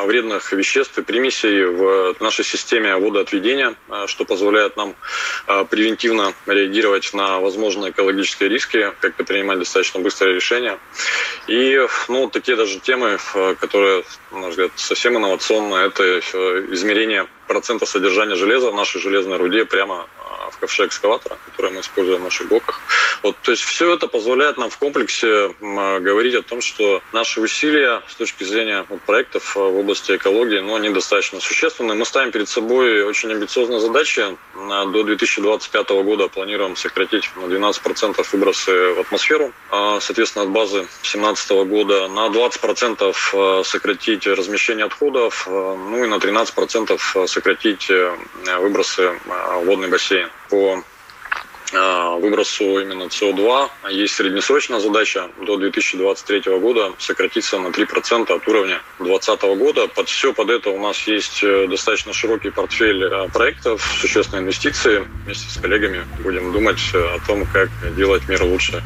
вредных 0.06 0.52
веществ 0.54 0.98
и 0.98 1.02
примесей 1.02 1.66
в 1.66 2.16
нашей 2.20 2.46
системе 2.46 2.96
водоотведения, 2.96 3.76
а, 3.90 4.08
что 4.08 4.26
позволяет 4.26 4.78
нам 4.78 4.96
а, 5.48 5.66
превентивно 5.66 6.34
реагировать 6.46 7.14
на 7.14 7.40
возможные 7.40 7.92
экологические 7.92 8.50
риски, 8.50 8.92
как-то 9.00 9.24
принимать 9.24 9.60
достаточно 9.60 10.00
быстрое 10.00 10.36
решение. 10.36 10.80
И 11.48 11.80
ну, 12.08 12.30
такие 12.30 12.56
даже 12.56 12.80
темы, 12.80 13.18
которые, 13.60 14.04
на 14.32 14.40
наш 14.40 14.52
взгляд, 14.52 14.72
совсем 14.76 15.18
инновационные, 15.18 15.88
это 15.88 16.20
измерение 16.74 17.28
процента 17.48 17.86
содержания 17.86 18.36
железа 18.36 18.72
в 18.72 18.76
нашей 18.76 19.02
железной 19.02 19.38
руде 19.38 19.66
прямо 19.66 20.08
в 20.52 20.58
ковше 20.58 20.86
экскаватора, 20.86 21.38
который 21.46 21.72
мы 21.72 21.82
используем 21.82 22.22
в 22.22 22.24
наших 22.24 22.48
блоках. 22.48 22.80
Вот, 23.22 23.38
то 23.42 23.52
есть 23.52 23.64
все 23.64 23.94
это 23.94 24.08
позволяет 24.08 24.58
нам 24.58 24.70
в 24.70 24.78
комплексе 24.78 25.54
говорить 25.60 26.36
о 26.36 26.42
том, 26.42 26.62
что 26.62 27.02
наши 27.12 27.42
усилия 27.42 28.02
с 28.10 28.16
точки 28.16 28.44
зрения 28.44 28.86
проектов 29.06 29.56
в 29.56 29.60
области 29.80 30.16
экологии, 30.16 30.60
ну, 30.60 30.76
они 30.76 30.90
достаточно 30.90 31.40
существенны. 31.40 31.96
Мы 31.96 32.06
ставим 32.06 32.32
перед 32.32 32.50
собой 32.50 33.04
очень 33.04 33.32
амбициозные 33.32 33.80
задачи. 33.80 34.38
До 34.56 35.04
2025 35.04 35.90
года 36.04 36.28
планируем 36.28 36.76
сократить 36.76 37.30
на 37.36 37.46
12% 37.46 38.26
выбросы 38.32 38.94
в 38.94 39.00
атмосферу, 39.00 39.54
а, 39.70 40.00
соответственно, 40.00 40.46
от 40.46 40.52
базы 40.52 40.80
2017 40.80 41.52
года, 41.66 42.08
на 42.08 42.28
20% 42.28 43.16
а, 43.34 43.64
сократить 43.64 44.28
размещение 44.28 44.86
отходов, 44.86 45.48
ну 45.48 46.04
и 46.04 46.08
на 46.08 46.16
13% 46.16 47.28
сократить 47.28 47.90
э, 47.90 48.16
выбросы 48.60 49.20
в 49.26 49.66
водный 49.66 49.90
бассейн 49.90 50.30
по 50.54 50.84
а, 51.74 52.16
выбросу 52.18 52.80
именно 52.80 53.04
СО2. 53.04 53.70
Есть 53.90 54.14
среднесрочная 54.14 54.80
задача 54.80 55.30
до 55.42 55.58
2023 55.58 56.60
года 56.60 56.94
сократиться 57.00 57.58
на 57.58 57.70
3% 57.70 58.32
от 58.32 58.48
уровня 58.48 58.80
2020 59.00 59.42
года. 59.58 59.88
Под 59.88 60.08
все 60.08 60.32
под 60.32 60.52
это 60.52 60.70
у 60.70 60.80
нас 60.80 61.08
есть 61.08 61.44
э, 61.44 61.68
достаточно 61.68 62.14
широкий 62.14 62.52
портфель 62.52 63.04
э, 63.04 63.30
проектов, 63.30 63.82
существенные 64.00 64.44
инвестиции. 64.44 65.08
Вместе 65.26 65.50
с 65.50 65.60
коллегами 65.60 66.06
будем 66.24 66.52
думать 66.52 66.82
о 66.94 67.18
том, 67.26 67.48
как 67.52 67.70
делать 67.96 68.30
мир 68.30 68.44
лучше. 68.44 68.84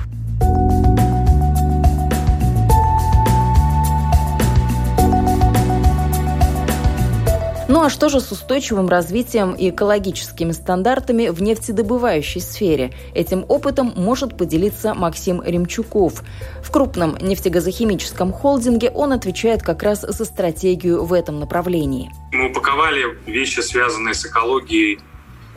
Ну 7.69 7.81
а 7.81 7.89
что 7.89 8.07
же 8.07 8.21
с 8.21 8.31
устойчивым 8.31 8.87
развитием 8.87 9.53
и 9.53 9.71
экологическими 9.71 10.53
стандартами 10.53 11.27
в 11.27 11.41
нефтедобывающей 11.41 12.39
сфере? 12.39 12.93
Этим 13.13 13.43
опытом 13.49 13.91
может 13.97 14.37
поделиться 14.37 14.93
Максим 14.93 15.41
Ремчуков. 15.43 16.23
В 16.63 16.71
крупном 16.71 17.17
нефтегазохимическом 17.17 18.31
холдинге 18.31 18.89
он 18.89 19.11
отвечает 19.11 19.63
как 19.63 19.83
раз 19.83 20.01
за 20.01 20.23
стратегию 20.23 21.03
в 21.03 21.11
этом 21.11 21.41
направлении. 21.41 22.09
Мы 22.31 22.51
упаковали 22.51 23.17
вещи, 23.25 23.59
связанные 23.59 24.13
с 24.13 24.25
экологией 24.25 25.01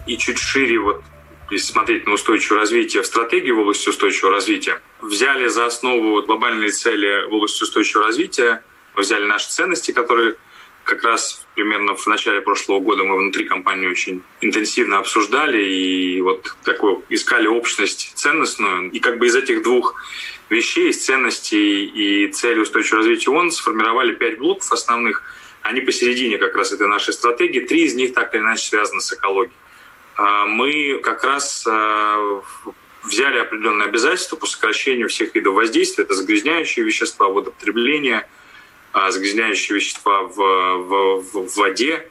и 0.06 0.16
чуть 0.18 0.38
шире 0.38 0.80
вот 0.80 1.04
если 1.52 1.72
смотреть 1.72 2.06
на 2.06 2.12
устойчивое 2.12 2.60
развитие, 2.60 3.02
в 3.02 3.06
стратегии 3.06 3.50
в 3.50 3.58
области 3.58 3.88
устойчивого 3.88 4.34
развития, 4.34 4.80
взяли 5.00 5.48
за 5.48 5.66
основу 5.66 6.22
глобальные 6.22 6.70
цели 6.70 7.28
в 7.28 7.34
области 7.34 7.64
устойчивого 7.64 8.06
развития, 8.06 8.62
взяли 8.96 9.26
наши 9.26 9.48
ценности, 9.48 9.90
которые 9.90 10.36
как 10.84 11.04
раз 11.04 11.46
примерно 11.54 11.94
в 11.94 12.06
начале 12.06 12.40
прошлого 12.40 12.80
года 12.80 13.04
мы 13.04 13.16
внутри 13.16 13.44
компании 13.44 13.86
очень 13.86 14.22
интенсивно 14.40 14.98
обсуждали 14.98 15.62
и 15.62 16.20
вот 16.20 16.54
такую 16.64 17.04
искали 17.08 17.46
общность 17.46 18.12
ценностную. 18.16 18.90
И 18.90 18.98
как 18.98 19.18
бы 19.18 19.26
из 19.26 19.36
этих 19.36 19.62
двух 19.62 19.94
вещей, 20.48 20.90
из 20.90 21.04
ценностей 21.04 21.84
и 21.84 22.28
цели 22.32 22.60
устойчивого 22.60 22.98
развития 22.98 23.30
ООН 23.30 23.52
сформировали 23.52 24.14
пять 24.14 24.38
блоков 24.38 24.72
основных. 24.72 25.22
Они 25.62 25.80
посередине 25.80 26.38
как 26.38 26.56
раз 26.56 26.72
этой 26.72 26.88
нашей 26.88 27.12
стратегии. 27.12 27.60
Три 27.60 27.84
из 27.84 27.94
них 27.94 28.14
так 28.14 28.34
или 28.34 28.40
иначе 28.40 28.68
связаны 28.68 29.00
с 29.00 29.12
экологией. 29.12 29.54
А 30.16 30.46
мы 30.46 30.98
как 31.02 31.22
раз 31.22 31.64
а, 31.68 32.42
взяли 33.04 33.38
определенные 33.38 33.86
обязательства 33.88 34.36
по 34.36 34.46
сокращению 34.46 35.08
всех 35.08 35.34
видов 35.34 35.54
воздействия. 35.54 36.04
Это 36.04 36.14
загрязняющие 36.14 36.84
вещества, 36.84 37.28
водопотребление– 37.28 38.26
загрязняющие 38.92 39.76
вещества 39.76 40.22
в, 40.22 40.34
в, 40.34 41.22
в 41.22 41.56
воде, 41.56 42.08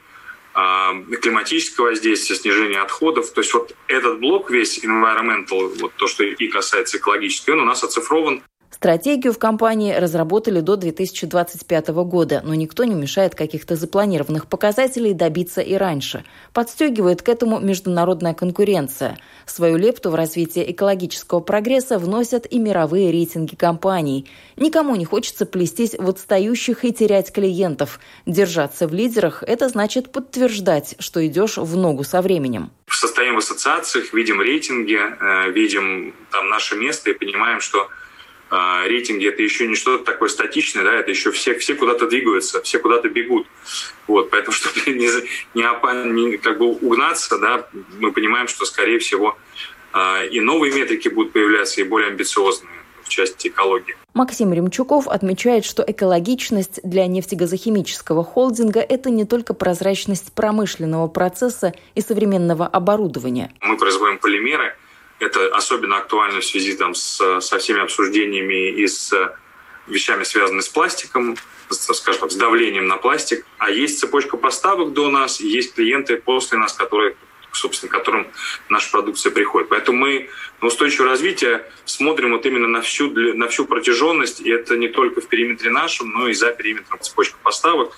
а, 0.52 0.94
климатическое 1.20 1.86
воздействие, 1.86 2.38
снижение 2.38 2.80
отходов. 2.80 3.30
То 3.30 3.40
есть 3.40 3.54
вот 3.54 3.74
этот 3.86 4.20
блок 4.20 4.50
весь 4.50 4.82
environmental, 4.84 5.72
вот 5.80 5.94
то, 5.94 6.06
что 6.06 6.24
и 6.24 6.48
касается 6.48 6.98
экологического, 6.98 7.54
он 7.54 7.62
у 7.62 7.64
нас 7.66 7.84
оцифрован 7.84 8.42
Стратегию 8.80 9.34
в 9.34 9.38
компании 9.38 9.92
разработали 9.92 10.60
до 10.60 10.74
2025 10.74 11.88
года, 11.88 12.40
но 12.42 12.54
никто 12.54 12.84
не 12.84 12.94
мешает 12.94 13.34
каких-то 13.34 13.76
запланированных 13.76 14.46
показателей 14.46 15.12
добиться 15.12 15.60
и 15.60 15.74
раньше. 15.74 16.24
Подстегивает 16.54 17.20
к 17.20 17.28
этому 17.28 17.60
международная 17.60 18.32
конкуренция. 18.32 19.18
Свою 19.44 19.76
лепту 19.76 20.10
в 20.10 20.14
развитие 20.14 20.72
экологического 20.72 21.40
прогресса 21.40 21.98
вносят 21.98 22.46
и 22.50 22.58
мировые 22.58 23.12
рейтинги 23.12 23.54
компаний. 23.54 24.30
Никому 24.56 24.96
не 24.96 25.04
хочется 25.04 25.44
плестись 25.44 25.94
в 25.94 26.08
отстающих 26.08 26.82
и 26.86 26.92
терять 26.94 27.34
клиентов. 27.34 28.00
Держаться 28.24 28.88
в 28.88 28.94
лидерах– 28.94 29.42
это 29.46 29.68
значит 29.68 30.10
подтверждать, 30.10 30.94
что 31.00 31.26
идешь 31.26 31.58
в 31.58 31.76
ногу 31.76 32.02
со 32.02 32.22
временем. 32.22 32.70
Состоим 32.88 33.34
в 33.34 33.38
ассоциациях, 33.40 34.14
видим 34.14 34.40
рейтинги, 34.40 34.96
э, 34.96 35.50
видим 35.50 36.14
там 36.32 36.48
наше 36.48 36.76
место 36.76 37.10
и 37.10 37.12
понимаем, 37.12 37.60
что 37.60 37.86
рейтинги 38.50 39.28
это 39.28 39.42
еще 39.42 39.66
не 39.66 39.76
что-то 39.76 40.04
такое 40.04 40.28
статичное, 40.28 40.84
да, 40.84 40.94
это 40.94 41.10
еще 41.10 41.30
все, 41.30 41.56
все 41.58 41.74
куда-то 41.74 42.08
двигаются, 42.08 42.60
все 42.62 42.78
куда-то 42.78 43.08
бегут. 43.08 43.46
Вот, 44.06 44.30
поэтому, 44.30 44.52
чтобы 44.56 44.80
не, 44.86 45.08
не, 45.54 46.30
не 46.30 46.36
как 46.36 46.58
бы 46.58 46.66
угнаться, 46.66 47.38
да, 47.38 47.68
мы 47.98 48.12
понимаем, 48.12 48.48
что, 48.48 48.64
скорее 48.64 48.98
всего, 48.98 49.38
а, 49.92 50.24
и 50.24 50.40
новые 50.40 50.72
метрики 50.72 51.08
будут 51.08 51.32
появляться, 51.32 51.80
и 51.80 51.84
более 51.84 52.10
амбициозные 52.10 52.72
в 53.04 53.08
части 53.08 53.48
экологии. 53.48 53.96
Максим 54.14 54.52
Ремчуков 54.52 55.06
отмечает, 55.06 55.64
что 55.64 55.84
экологичность 55.86 56.80
для 56.82 57.06
нефтегазохимического 57.06 58.24
холдинга– 58.24 58.80
это 58.88 59.10
не 59.10 59.24
только 59.24 59.54
прозрачность 59.54 60.32
промышленного 60.32 61.06
процесса 61.06 61.72
и 61.94 62.00
современного 62.00 62.66
оборудования. 62.66 63.52
Мы 63.60 63.76
производим 63.76 64.18
полимеры– 64.18 64.74
это 65.20 65.48
особенно 65.54 65.98
актуально 65.98 66.40
в 66.40 66.44
связи 66.44 66.74
там, 66.74 66.94
с, 66.94 67.40
со 67.40 67.58
всеми 67.58 67.80
обсуждениями 67.80 68.70
и 68.70 68.86
с 68.86 69.12
вещами, 69.86 70.24
связанными 70.24 70.62
с 70.62 70.68
пластиком, 70.68 71.36
с, 71.68 71.94
скажем 71.94 72.30
с 72.30 72.36
давлением 72.36 72.88
на 72.88 72.96
пластик. 72.96 73.46
А 73.58 73.70
есть 73.70 74.00
цепочка 74.00 74.36
поставок 74.36 74.92
до 74.92 75.10
нас, 75.10 75.40
есть 75.40 75.74
клиенты 75.74 76.16
после 76.16 76.58
нас, 76.58 76.72
которые 76.72 77.16
собственно, 77.52 77.90
к 77.90 77.92
которым 77.92 78.28
наша 78.68 78.90
продукция 78.90 79.32
приходит. 79.32 79.68
Поэтому 79.68 79.98
мы 79.98 80.30
на 80.60 80.68
устойчивое 80.68 81.08
развитие 81.08 81.64
смотрим 81.84 82.32
вот 82.32 82.46
именно 82.46 82.68
на 82.68 82.80
всю, 82.80 83.10
на 83.10 83.48
всю 83.48 83.66
протяженность, 83.66 84.40
и 84.40 84.50
это 84.50 84.76
не 84.76 84.88
только 84.88 85.20
в 85.20 85.26
периметре 85.26 85.70
нашем, 85.70 86.10
но 86.10 86.28
и 86.28 86.32
за 86.32 86.52
периметром 86.52 87.00
цепочки 87.00 87.36
поставок. 87.42 87.92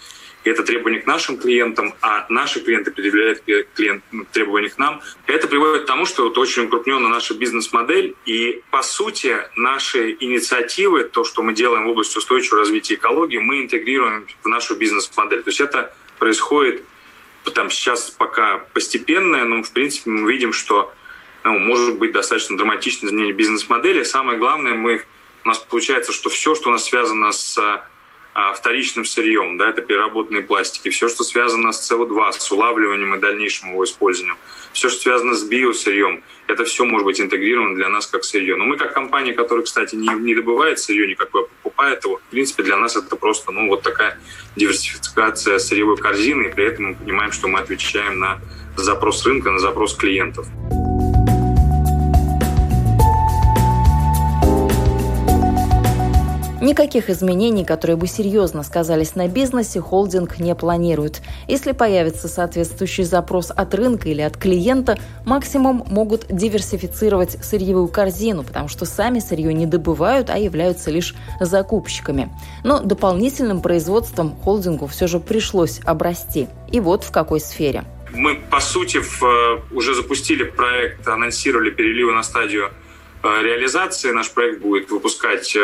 И 0.44 0.50
это 0.50 0.62
требование 0.64 1.00
к 1.00 1.06
нашим 1.06 1.36
клиентам, 1.36 1.94
а 2.00 2.26
наши 2.28 2.60
клиенты 2.60 2.90
предъявляют 2.90 3.42
клиент, 3.74 4.02
требования 4.32 4.70
к 4.70 4.78
нам. 4.78 5.00
Это 5.26 5.46
приводит 5.46 5.84
к 5.84 5.86
тому, 5.86 6.04
что 6.04 6.24
вот 6.24 6.38
очень 6.38 6.64
укрупнена 6.64 7.08
наша 7.08 7.34
бизнес-модель. 7.34 8.16
И, 8.26 8.62
по 8.70 8.82
сути, 8.82 9.36
наши 9.56 10.16
инициативы, 10.18 11.04
то, 11.04 11.24
что 11.24 11.42
мы 11.42 11.54
делаем 11.54 11.86
в 11.86 11.90
области 11.90 12.18
устойчивого 12.18 12.60
развития 12.60 12.94
экологии, 12.94 13.38
мы 13.38 13.62
интегрируем 13.62 14.26
в 14.42 14.48
нашу 14.48 14.76
бизнес-модель. 14.76 15.42
То 15.42 15.50
есть 15.50 15.60
это 15.60 15.94
происходит 16.18 16.82
там 17.54 17.70
сейчас 17.70 18.10
пока 18.10 18.58
постепенное, 18.72 19.44
но, 19.44 19.62
в 19.62 19.72
принципе, 19.72 20.10
мы 20.10 20.32
видим, 20.32 20.52
что 20.52 20.92
ну, 21.44 21.58
может 21.58 21.98
быть 21.98 22.12
достаточно 22.12 22.56
драматичное 22.56 23.10
изменение 23.10 23.34
бизнес-модели. 23.34 24.04
Самое 24.04 24.38
главное, 24.38 24.74
мы, 24.74 25.02
у 25.44 25.48
нас 25.48 25.58
получается, 25.58 26.12
что 26.12 26.30
все, 26.30 26.54
что 26.54 26.68
у 26.68 26.72
нас 26.72 26.84
связано 26.84 27.32
с 27.32 27.82
вторичным 28.54 29.04
сырьем, 29.04 29.58
да, 29.58 29.68
это 29.68 29.82
переработанные 29.82 30.42
пластики, 30.42 30.88
все, 30.88 31.08
что 31.08 31.22
связано 31.22 31.72
с 31.72 31.90
СО2, 31.90 32.32
с 32.32 32.50
улавливанием 32.50 33.14
и 33.14 33.18
дальнейшим 33.18 33.70
его 33.70 33.84
использованием, 33.84 34.38
все, 34.72 34.88
что 34.88 35.00
связано 35.00 35.34
с 35.34 35.44
биосырьем, 35.44 36.22
это 36.46 36.64
все 36.64 36.84
может 36.84 37.04
быть 37.04 37.20
интегрировано 37.20 37.74
для 37.74 37.88
нас 37.88 38.06
как 38.06 38.24
сырье. 38.24 38.56
Но 38.56 38.64
мы 38.64 38.76
как 38.76 38.94
компания, 38.94 39.34
которая, 39.34 39.64
кстати, 39.64 39.94
не, 39.94 40.08
не 40.14 40.34
добывает 40.34 40.78
сырье 40.78 41.06
никакое, 41.06 41.44
а 41.44 41.46
покупает 41.62 42.04
его, 42.04 42.16
в 42.16 42.30
принципе, 42.30 42.62
для 42.62 42.78
нас 42.78 42.96
это 42.96 43.16
просто, 43.16 43.52
ну, 43.52 43.68
вот 43.68 43.82
такая 43.82 44.18
диверсификация 44.56 45.58
сырьевой 45.58 45.98
корзины, 45.98 46.48
и 46.48 46.52
при 46.52 46.64
этом 46.64 46.86
мы 46.86 46.94
понимаем, 46.94 47.32
что 47.32 47.48
мы 47.48 47.58
отвечаем 47.58 48.18
на 48.18 48.40
запрос 48.76 49.26
рынка, 49.26 49.50
на 49.50 49.58
запрос 49.58 49.94
клиентов. 49.94 50.46
Никаких 56.62 57.10
изменений, 57.10 57.64
которые 57.64 57.96
бы 57.96 58.06
серьезно 58.06 58.62
сказались 58.62 59.16
на 59.16 59.26
бизнесе, 59.26 59.80
холдинг 59.80 60.38
не 60.38 60.54
планирует. 60.54 61.20
Если 61.48 61.72
появится 61.72 62.28
соответствующий 62.28 63.02
запрос 63.02 63.50
от 63.50 63.74
рынка 63.74 64.08
или 64.08 64.20
от 64.20 64.36
клиента, 64.36 64.96
максимум 65.26 65.82
могут 65.90 66.26
диверсифицировать 66.28 67.44
сырьевую 67.44 67.88
корзину, 67.88 68.44
потому 68.44 68.68
что 68.68 68.84
сами 68.84 69.18
сырье 69.18 69.52
не 69.52 69.66
добывают, 69.66 70.30
а 70.30 70.38
являются 70.38 70.92
лишь 70.92 71.16
закупщиками. 71.40 72.30
Но 72.62 72.78
дополнительным 72.78 73.60
производством 73.60 74.36
холдингу 74.36 74.86
все 74.86 75.08
же 75.08 75.18
пришлось 75.18 75.80
обрасти. 75.84 76.46
И 76.70 76.78
вот 76.78 77.02
в 77.02 77.10
какой 77.10 77.40
сфере. 77.40 77.82
Мы, 78.12 78.36
по 78.36 78.60
сути, 78.60 78.98
э, 78.98 79.60
уже 79.74 79.96
запустили 79.96 80.44
проект, 80.44 81.08
анонсировали 81.08 81.70
переливы 81.70 82.12
на 82.12 82.22
стадию 82.22 82.70
э, 83.24 83.42
реализации. 83.42 84.12
Наш 84.12 84.30
проект 84.30 84.62
будет 84.62 84.92
выпускать 84.92 85.56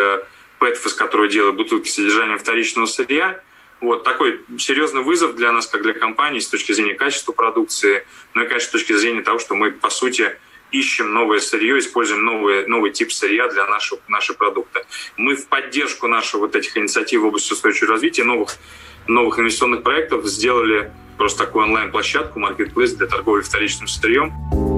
э, 0.60 0.64
ПЭТФС, 0.64 0.94
который 0.94 1.28
делает 1.28 1.56
бутылки 1.56 1.88
с 1.88 1.94
содержанием 1.94 2.38
вторичного 2.38 2.86
сырья. 2.86 3.40
Вот 3.80 4.02
такой 4.02 4.40
серьезный 4.58 5.02
вызов 5.02 5.36
для 5.36 5.52
нас, 5.52 5.66
как 5.66 5.82
для 5.82 5.92
компании, 5.92 6.40
с 6.40 6.48
точки 6.48 6.72
зрения 6.72 6.94
качества 6.94 7.32
продукции, 7.32 8.04
ну 8.34 8.42
и, 8.42 8.46
конечно, 8.46 8.68
с 8.68 8.72
точки 8.72 8.92
зрения 8.92 9.22
того, 9.22 9.38
что 9.38 9.54
мы, 9.54 9.70
по 9.70 9.88
сути, 9.88 10.36
ищем 10.72 11.12
новое 11.12 11.40
сырье, 11.40 11.78
используем 11.78 12.24
новый, 12.24 12.66
новый 12.66 12.90
тип 12.90 13.12
сырья 13.12 13.48
для 13.48 13.66
нашего, 13.66 14.00
нашего 14.08 14.36
продукта. 14.36 14.84
Мы 15.16 15.36
в 15.36 15.46
поддержку 15.46 16.08
наших 16.08 16.40
вот 16.40 16.56
этих 16.56 16.76
инициатив 16.76 17.22
в 17.22 17.26
области 17.26 17.52
устойчивого 17.52 17.92
развития, 17.92 18.24
новых, 18.24 18.56
новых 19.06 19.38
инвестиционных 19.38 19.82
проектов 19.82 20.26
сделали 20.26 20.92
просто 21.16 21.44
такую 21.44 21.64
онлайн-площадку, 21.64 22.38
маркетплейс 22.38 22.92
для 22.92 23.06
торговли 23.06 23.42
вторичным 23.42 23.88
сырьем. 23.88 24.77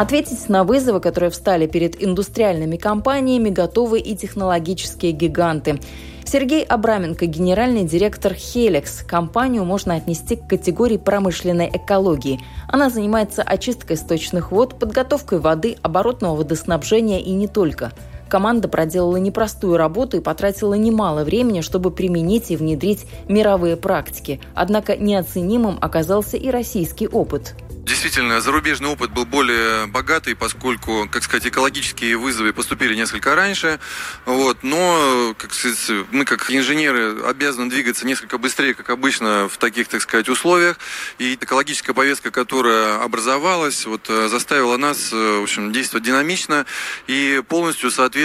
Ответить 0.00 0.48
на 0.48 0.64
вызовы, 0.64 0.98
которые 0.98 1.28
встали 1.28 1.66
перед 1.66 2.02
индустриальными 2.02 2.78
компаниями, 2.78 3.50
готовы 3.50 4.00
и 4.00 4.16
технологические 4.16 5.12
гиганты. 5.12 5.78
Сергей 6.24 6.64
Абраменко, 6.64 7.26
генеральный 7.26 7.84
директор 7.84 8.32
Helix. 8.32 9.04
Компанию 9.06 9.66
можно 9.66 9.96
отнести 9.96 10.36
к 10.36 10.46
категории 10.46 10.96
промышленной 10.96 11.68
экологии. 11.70 12.40
Она 12.66 12.88
занимается 12.88 13.42
очисткой 13.42 13.98
сточных 13.98 14.52
вод, 14.52 14.78
подготовкой 14.78 15.38
воды, 15.38 15.76
оборотного 15.82 16.36
водоснабжения 16.36 17.18
и 17.20 17.32
не 17.32 17.46
только. 17.46 17.92
Команда 18.30 18.68
проделала 18.68 19.16
непростую 19.16 19.76
работу 19.76 20.16
и 20.16 20.20
потратила 20.20 20.74
немало 20.74 21.24
времени, 21.24 21.62
чтобы 21.62 21.90
применить 21.90 22.52
и 22.52 22.56
внедрить 22.56 23.06
мировые 23.28 23.76
практики. 23.76 24.40
Однако 24.54 24.96
неоценимым 24.96 25.78
оказался 25.80 26.36
и 26.36 26.48
российский 26.48 27.08
опыт. 27.08 27.56
Действительно, 27.82 28.40
зарубежный 28.40 28.90
опыт 28.90 29.10
был 29.10 29.24
более 29.24 29.86
богатый, 29.86 30.36
поскольку, 30.36 31.08
как 31.10 31.24
сказать, 31.24 31.48
экологические 31.48 32.16
вызовы 32.16 32.52
поступили 32.52 32.94
несколько 32.94 33.34
раньше. 33.34 33.80
Вот, 34.26 34.58
но, 34.62 35.34
как 35.36 35.52
сказать, 35.52 36.06
мы 36.12 36.24
как 36.24 36.52
инженеры 36.52 37.20
обязаны 37.26 37.68
двигаться 37.68 38.06
несколько 38.06 38.38
быстрее, 38.38 38.74
как 38.74 38.90
обычно, 38.90 39.48
в 39.50 39.56
таких, 39.56 39.88
так 39.88 40.02
сказать, 40.02 40.28
условиях. 40.28 40.78
И 41.18 41.34
экологическая 41.34 41.92
повестка, 41.92 42.30
которая 42.30 43.02
образовалась, 43.02 43.86
вот, 43.86 44.06
заставила 44.06 44.76
нас, 44.76 45.10
в 45.10 45.42
общем, 45.42 45.72
действовать 45.72 46.04
динамично 46.04 46.66
и 47.08 47.42
полностью 47.48 47.90
соответствовать 47.90 48.19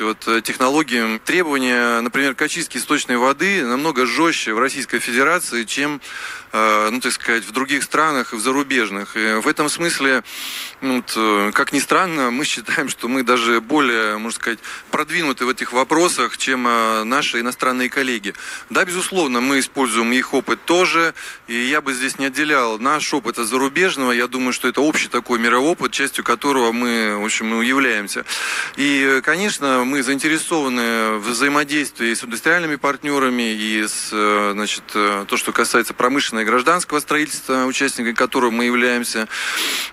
вот, 0.00 0.44
технологиям. 0.44 1.18
Требования, 1.18 2.00
например, 2.00 2.34
к 2.34 2.42
очистке 2.42 2.78
источной 2.78 3.16
воды 3.16 3.64
намного 3.64 4.06
жестче 4.06 4.54
в 4.54 4.58
Российской 4.58 4.98
Федерации, 4.98 5.64
чем 5.64 6.00
Э, 6.00 6.39
ну, 6.52 7.00
так 7.00 7.12
сказать, 7.12 7.44
в 7.44 7.52
других 7.52 7.82
странах 7.82 8.32
и 8.32 8.36
в 8.36 8.40
зарубежных. 8.40 9.16
И 9.16 9.34
в 9.40 9.46
этом 9.46 9.68
смысле, 9.68 10.24
ну, 10.80 10.96
вот, 10.96 11.12
э, 11.16 11.50
как 11.52 11.72
ни 11.72 11.78
странно, 11.78 12.30
мы 12.30 12.44
считаем, 12.44 12.88
что 12.88 13.08
мы 13.08 13.22
даже 13.22 13.60
более, 13.60 14.18
можно 14.18 14.38
сказать, 14.38 14.58
продвинуты 14.90 15.44
в 15.44 15.48
этих 15.48 15.72
вопросах, 15.72 16.36
чем 16.38 16.66
э, 16.66 17.04
наши 17.04 17.40
иностранные 17.40 17.88
коллеги. 17.88 18.34
Да, 18.70 18.84
безусловно, 18.84 19.40
мы 19.40 19.60
используем 19.60 20.12
их 20.12 20.34
опыт 20.34 20.64
тоже, 20.64 21.14
и 21.46 21.54
я 21.54 21.80
бы 21.80 21.92
здесь 21.92 22.18
не 22.18 22.26
отделял 22.26 22.78
наш 22.78 23.12
опыт 23.14 23.38
от 23.38 23.46
зарубежного. 23.46 24.12
Я 24.12 24.26
думаю, 24.26 24.52
что 24.52 24.68
это 24.68 24.80
общий 24.80 25.08
такой 25.08 25.38
мировой 25.38 25.70
опыт, 25.70 25.92
частью 25.92 26.24
которого 26.24 26.72
мы, 26.72 27.16
в 27.16 27.24
общем, 27.24 27.46
мы 27.46 27.64
являемся. 27.64 28.24
И, 28.76 29.20
конечно, 29.22 29.84
мы 29.84 30.02
заинтересованы 30.02 31.18
в 31.18 31.28
взаимодействии 31.28 32.14
с 32.14 32.24
индустриальными 32.24 32.76
партнерами 32.76 33.54
и 33.54 33.86
с, 33.86 34.08
значит, 34.52 34.84
то, 34.86 35.36
что 35.36 35.52
касается 35.52 35.94
промышленной 35.94 36.39
и 36.42 36.44
гражданского 36.44 37.00
строительства, 37.00 37.64
участниками 37.64 38.12
которого 38.14 38.50
мы 38.50 38.64
являемся. 38.64 39.28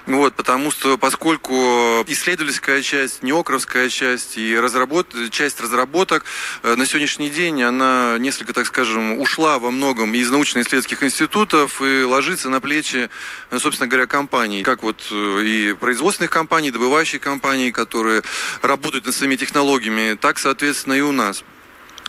Вот, 0.06 0.36
потому 0.36 0.72
что, 0.72 0.98
поскольку 0.98 2.04
исследовательская 2.08 2.82
часть, 2.82 3.24
неокровская 3.24 3.90
часть 3.90 4.38
и 4.38 4.58
разработ... 4.58 5.08
часть 5.32 5.60
разработок 5.62 6.26
э, 6.64 6.76
на 6.76 6.86
сегодняшний 6.86 7.30
день, 7.30 7.62
она 7.64 8.18
несколько, 8.20 8.54
так 8.54 8.66
скажем, 8.66 9.20
ушла 9.20 9.60
во 9.60 9.72
многом 9.72 10.14
из 10.14 10.30
научно-исследовательских 10.30 11.04
институтов 11.04 11.82
и 11.82 12.04
ложится 12.04 12.50
на 12.50 12.62
плечи, 12.62 13.10
э, 13.52 13.60
собственно 13.60 13.88
говоря, 13.88 14.08
компаний, 14.08 14.64
как 14.64 14.84
вот 14.84 15.04
э, 15.12 15.44
и 15.44 15.74
производственных 15.74 16.32
компаний, 16.32 16.72
добывающих 16.72 17.22
компаний, 17.22 17.72
которые 17.72 18.24
работают 18.62 19.06
над 19.06 19.16
своими 19.16 19.36
технологиями, 19.36 20.16
так, 20.16 20.40
соответственно, 20.40 20.94
и 20.94 21.02
у 21.02 21.12
нас. 21.12 21.44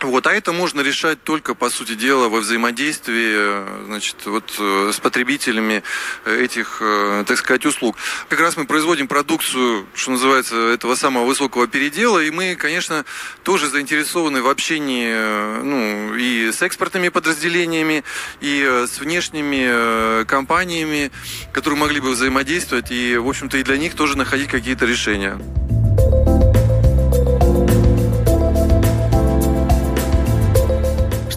Вот, 0.01 0.27
а 0.29 0.33
это 0.33 0.53
можно 0.53 0.81
решать 0.81 1.23
только, 1.25 1.55
по 1.55 1.71
сути 1.71 1.95
дела, 1.95 2.29
во 2.29 2.39
взаимодействии 2.39 3.35
э, 3.37 3.85
значит, 3.87 4.17
вот, 4.27 4.55
э, 4.59 4.93
с 4.93 5.01
потребителями 5.01 5.83
э, 6.25 6.45
этих, 6.45 6.81
так 7.27 7.37
сказать, 7.37 7.67
услуг. 7.67 7.97
Как 8.29 8.41
раз 8.41 8.57
мы 8.57 8.65
производим 8.65 9.09
продукцию, 9.09 9.87
что 9.95 10.13
называется, 10.13 10.57
этого 10.69 10.95
самого 10.95 11.25
высокого 11.25 11.67
передела, 11.67 12.21
и 12.23 12.31
мы, 12.31 12.55
конечно, 12.55 13.05
тоже 13.43 13.69
заинтересованы 13.69 14.41
в 14.41 14.49
общении 14.49 15.63
ну, 15.63 16.15
и 16.15 16.53
с 16.53 16.63
экспортными 16.63 17.09
подразделениями, 17.09 18.05
и 18.41 18.63
с 18.63 19.01
внешними 19.01 20.25
компаниями, 20.25 21.11
которые 21.53 21.81
могли 21.81 22.01
бы 22.01 22.11
взаимодействовать, 22.11 22.91
и, 22.91 23.17
в 23.17 23.29
общем-то, 23.29 23.59
и 23.59 23.63
для 23.63 23.77
них 23.77 23.95
тоже 23.95 24.17
находить 24.17 24.49
какие-то 24.49 24.87
решения. 24.87 25.39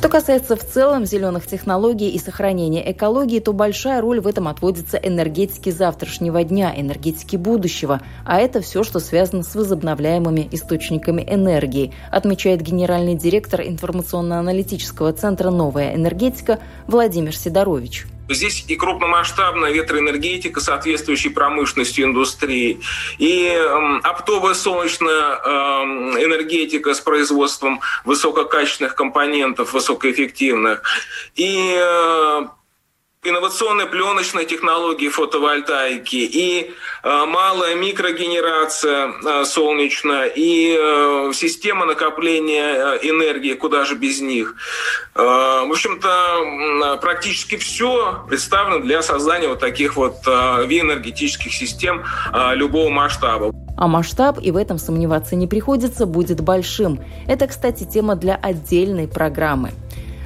Касается 0.10 0.56
в 0.56 0.64
целом 0.64 1.06
зеленых 1.06 1.46
технологий 1.46 2.10
и 2.10 2.18
сохранения 2.18 2.92
экологии, 2.92 3.40
то 3.40 3.54
большая 3.54 4.02
роль 4.02 4.20
в 4.20 4.28
этом 4.28 4.48
отводится 4.48 4.98
энергетике 4.98 5.72
завтрашнего 5.72 6.44
дня, 6.44 6.74
энергетике 6.76 7.38
будущего. 7.38 8.02
А 8.26 8.40
это 8.40 8.62
все, 8.62 8.84
что 8.84 9.00
связано 9.00 9.44
с 9.44 9.54
возобновляемыми 9.54 10.48
источниками 10.52 11.22
энергии, 11.22 11.94
отмечает 12.10 12.62
генеральный 12.62 13.16
директор 13.16 13.62
информационно-аналитического 13.62 15.14
центра 15.14 15.52
«Новая 15.52 15.94
энергетика» 15.94 16.60
Владимир 16.88 17.36
Сидорович. 17.36 18.08
Здесь 18.34 18.66
и 18.68 18.76
крупномасштабная 18.76 19.72
ветроэнергетика, 19.72 20.60
соответствующей 20.60 21.30
промышленности 21.30 22.02
индустрии, 22.02 22.82
и 23.18 23.48
э, 23.48 24.00
оптовая 24.04 24.54
солнечная 24.54 25.36
э, 25.36 25.50
энергетика 26.24 26.94
с 26.94 27.02
производством 27.02 27.82
высококачественных 28.06 28.96
компонентов, 28.96 29.74
высокоэффективных, 29.74 30.82
и 31.36 31.76
э, 31.78 32.46
инновационные 33.24 33.86
пленочные 33.86 34.48
технологии 34.48 35.08
фотовольтаики 35.08 36.16
и 36.16 36.72
э, 37.04 37.26
малая 37.26 37.76
микрогенерация 37.76 39.12
э, 39.12 39.46
солнечная 39.46 40.26
и 40.26 40.76
э, 40.76 41.32
система 41.36 41.86
накопления 41.86 42.74
э, 42.74 43.00
энергии, 43.04 43.54
куда 43.54 43.86
же 43.86 43.94
без 43.94 44.22
них. 44.22 44.56
Э, 45.14 45.22
в 45.22 45.72
общем-то, 45.72 46.98
практически 47.00 47.58
все 47.58 48.26
представлено 48.28 48.80
для 48.80 49.04
создания 49.04 49.50
вот 49.50 49.60
таких 49.60 49.98
вот 49.98 50.16
э, 50.26 50.32
энергетических 50.32 51.54
систем 51.54 52.04
э, 52.34 52.56
любого 52.56 52.90
масштаба. 52.90 53.52
А 53.78 53.88
масштаб, 53.88 54.40
и 54.42 54.50
в 54.50 54.58
этом 54.58 54.80
сомневаться 54.80 55.36
не 55.36 55.46
приходится, 55.46 56.08
будет 56.08 56.42
большим. 56.42 57.00
Это, 57.28 57.46
кстати, 57.46 57.84
тема 57.84 58.16
для 58.16 58.34
отдельной 58.36 59.08
программы. 59.08 59.74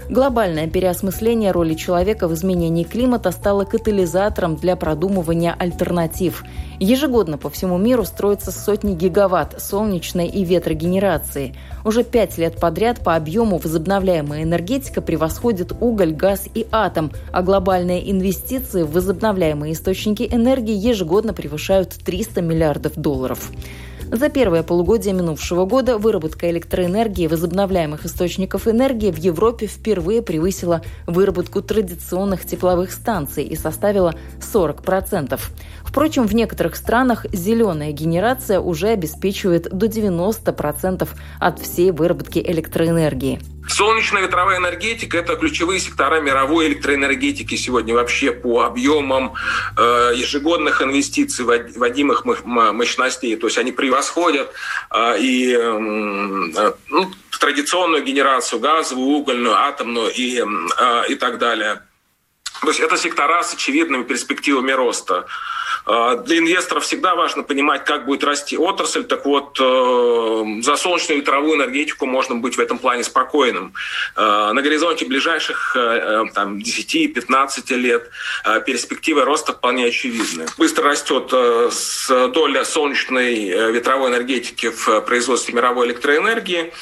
Глобальное 0.08 0.68
переосмысление 0.68 1.52
роли 1.52 1.74
человека 1.74 2.28
в 2.28 2.34
изменении 2.36 2.84
климата 2.84 3.32
стало 3.32 3.66
катализатором 3.66 4.56
для 4.56 4.76
продумывания 4.76 5.56
альтернатив. 5.58 6.44
Ежегодно 6.80 7.40
по 7.40 7.50
всему 7.50 7.80
миру 7.80 8.06
строятся 8.06 8.52
сотни 8.52 8.94
гигаватт 8.94 9.60
солнечной 9.60 10.28
и 10.28 10.44
ветрогенерации. 10.44 11.56
Уже 11.84 12.04
пять 12.04 12.38
лет 12.38 12.60
подряд 12.60 13.04
по 13.04 13.16
объему 13.16 13.58
возобновляемая 13.58 14.44
энергетика 14.44 15.02
превосходит 15.02 15.72
уголь, 15.80 16.14
газ 16.14 16.48
и 16.54 16.68
атом, 16.72 17.12
а 17.34 17.42
глобальные 17.42 18.12
инвестиции 18.12 18.84
в 18.84 18.92
возобновляемые 18.92 19.74
источники 19.74 20.30
энергии 20.32 20.76
ежегодно 20.76 21.34
превышают 21.34 21.90
300 21.90 22.42
миллиардов 22.44 22.94
долларов. 22.96 23.50
За 24.12 24.30
первое 24.30 24.62
полугодие 24.62 25.14
минувшего 25.14 25.66
года 25.66 25.98
выработка 25.98 26.50
электроэнергии 26.52 27.26
возобновляемых 27.26 28.06
источников 28.06 28.68
энергии 28.68 29.12
в 29.12 29.18
Европе 29.18 29.66
впервые 29.66 30.22
превысила 30.22 30.84
выработку 31.08 31.64
традиционных 31.64 32.46
тепловых 32.46 32.92
станций 32.92 33.44
и 33.44 33.56
составила 33.56 34.14
40%. 34.40 35.40
Впрочем, 35.86 36.28
в 36.28 36.36
некоторых 36.36 36.76
странах 36.76 37.26
зеленая 37.32 37.92
генерация 37.92 38.60
уже 38.60 38.90
обеспечивает 38.90 39.70
до 39.70 39.86
90% 39.86 41.08
от 41.40 41.60
всей 41.60 41.92
выработки 41.92 42.40
электроэнергии. 42.40 43.40
Солнечная 43.68 44.22
ветровая 44.22 44.58
энергетика– 44.58 45.18
это 45.20 45.36
ключевые 45.36 45.80
сектора 45.80 46.22
мировой 46.22 46.68
электроэнергетики 46.68 47.56
сегодня 47.56 47.94
вообще 47.96 48.32
по 48.32 48.62
объемам 48.62 49.34
э, 49.78 50.12
ежегодных 50.16 50.82
инвестиций, 50.82 51.46
вводимых 51.46 52.26
мощностей. 52.26 53.36
То 53.36 53.48
есть 53.48 53.58
они 53.58 53.72
превосходят 53.72 54.52
э, 54.92 55.20
и 55.20 55.54
э, 55.54 56.72
ну, 56.90 57.12
традиционную 57.40 58.04
генерацию 58.04 58.60
газовую, 58.60 59.18
угольную, 59.18 59.56
атомную 59.56 60.12
и, 60.14 60.40
э, 60.40 61.04
и 61.10 61.16
так 61.16 61.38
далее. 61.40 61.82
То 62.62 62.68
есть 62.68 62.80
это 62.80 62.98
сектора 62.98 63.44
с 63.44 63.54
очевидными 63.54 64.04
перспективами 64.04 64.72
роста. 64.72 65.26
А, 65.86 66.16
для 66.16 66.40
инвесторов 66.40 66.84
всегда 66.84 67.16
важно 67.16 67.44
понимать, 67.44 67.86
как 67.86 68.06
будет 68.06 68.24
расти 68.24 68.58
отрасль. 68.58 69.04
Так 69.04 69.26
вот, 69.26 69.58
э, 69.60 70.62
за 70.62 70.78
солнечную 70.78 71.20
ветровую 71.22 71.58
энергетику 71.58 72.06
можно 72.08 72.36
быть 72.36 72.58
в 72.58 72.60
этом 72.60 72.80
плане 72.80 73.04
спокойным. 73.04 73.74
Э, 74.16 74.52
на 74.54 74.62
горизонте 74.62 75.06
ближайших 75.06 75.76
э, 75.76 76.24
там, 76.34 76.58
10-15 76.58 77.76
лет 77.76 78.10
перспективы 78.66 79.26
роста 79.26 79.54
вполне 79.54 79.86
очевидны. 79.86 80.46
Быстро 80.58 80.86
растет 80.86 81.30
доля 81.30 82.66
солнечной 82.66 83.72
ветровой 83.72 84.10
энергетики 84.10 84.70
в 84.70 85.02
производстве 85.02 85.54
мировой 85.54 85.88
электроэнергии 85.88 86.74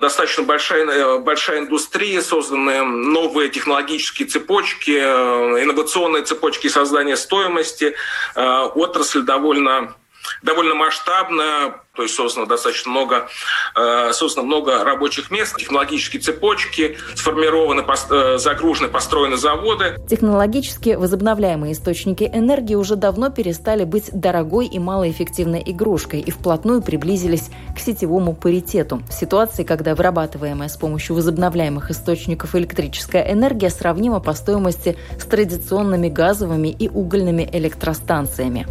достаточно 0.00 0.44
большая, 0.44 0.86
э, 0.86 1.18
большая 1.18 1.60
индустрия, 1.60 2.22
созданы 2.22 2.82
новые 2.82 3.50
технологические 3.50 4.26
цепочки, 4.26 4.92
э, 4.92 5.62
инновационные 5.62 6.24
цепочки 6.24 6.68
создания 6.68 7.16
стоимости. 7.16 7.94
Э, 8.34 8.62
отрасль 8.74 9.22
довольно 9.22 9.94
довольно 10.42 10.74
масштабная, 10.74 11.82
то 12.00 12.04
есть 12.04 12.14
создано 12.14 12.46
достаточно 12.46 12.90
много, 12.90 13.28
э, 13.76 14.12
создано 14.14 14.46
много 14.46 14.82
рабочих 14.84 15.30
мест, 15.30 15.54
технологические 15.58 16.22
цепочки, 16.22 16.96
сформированы, 17.14 17.84
э, 18.10 18.38
загружены, 18.38 18.88
построены 18.88 19.36
заводы. 19.36 19.98
Технологически 20.08 20.94
возобновляемые 20.94 21.74
источники 21.74 22.24
энергии 22.24 22.74
уже 22.74 22.96
давно 22.96 23.28
перестали 23.28 23.84
быть 23.84 24.08
дорогой 24.14 24.66
и 24.66 24.78
малоэффективной 24.78 25.62
игрушкой 25.66 26.20
и 26.20 26.30
вплотную 26.30 26.80
приблизились 26.80 27.50
к 27.76 27.78
сетевому 27.78 28.34
паритету. 28.34 29.02
В 29.06 29.12
ситуации, 29.12 29.64
когда 29.64 29.94
вырабатываемая 29.94 30.70
с 30.70 30.78
помощью 30.78 31.16
возобновляемых 31.16 31.90
источников 31.90 32.54
электрическая 32.54 33.30
энергия 33.30 33.68
сравнима 33.68 34.20
по 34.20 34.32
стоимости 34.32 34.96
с 35.18 35.26
традиционными 35.26 36.08
газовыми 36.08 36.68
и 36.68 36.88
угольными 36.88 37.46
электростанциями. 37.52 38.66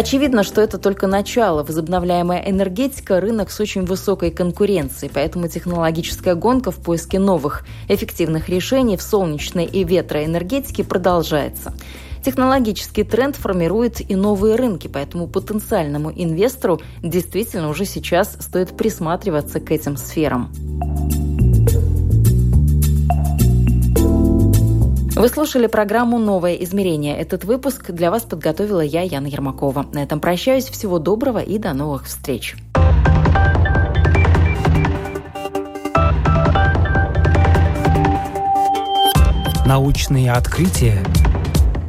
Очевидно, 0.00 0.44
что 0.44 0.62
это 0.62 0.78
только 0.78 1.06
начало. 1.06 1.62
Возобновляемая 1.62 2.42
энергетика– 2.46 3.20
рынок 3.20 3.50
с 3.50 3.60
очень 3.60 3.84
высокой 3.84 4.30
конкуренцией, 4.30 5.12
поэтому 5.12 5.46
технологическая 5.46 6.34
гонка 6.34 6.70
в 6.70 6.76
поиске 6.76 7.18
новых 7.18 7.66
эффективных 7.86 8.48
решений 8.48 8.96
в 8.96 9.02
солнечной 9.02 9.66
и 9.66 9.84
ветроэнергетике 9.84 10.84
продолжается. 10.84 11.74
Технологический 12.24 13.04
тренд 13.04 13.36
формирует 13.36 14.00
и 14.00 14.16
новые 14.16 14.56
рынки, 14.56 14.88
поэтому 14.88 15.26
потенциальному 15.26 16.10
инвестору 16.10 16.80
действительно 17.02 17.68
уже 17.68 17.84
сейчас 17.84 18.38
стоит 18.40 18.74
присматриваться 18.74 19.60
к 19.60 19.70
этим 19.70 19.98
сферам. 19.98 20.50
Вы 25.16 25.28
слушали 25.28 25.66
программу 25.66 26.18
«Новое 26.18 26.54
измерение». 26.54 27.18
Этот 27.18 27.44
выпуск 27.44 27.90
для 27.90 28.10
вас 28.12 28.22
подготовила 28.22 28.80
я, 28.80 29.02
Яна 29.02 29.26
Ермакова. 29.26 29.86
На 29.92 30.02
этом 30.04 30.20
прощаюсь. 30.20 30.66
Всего 30.66 30.98
доброго 30.98 31.38
и 31.38 31.58
до 31.58 31.74
новых 31.74 32.06
встреч. 32.06 32.54
Научные 39.66 40.32
открытия 40.32 41.04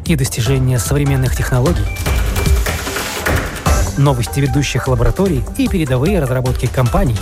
и 0.06 0.16
достижения 0.16 0.80
современных 0.80 1.36
технологий. 1.36 1.86
Новости 3.98 4.40
ведущих 4.40 4.88
лабораторий 4.88 5.44
и 5.58 5.68
передовые 5.68 6.20
разработки 6.20 6.66
компаний. 6.66 7.18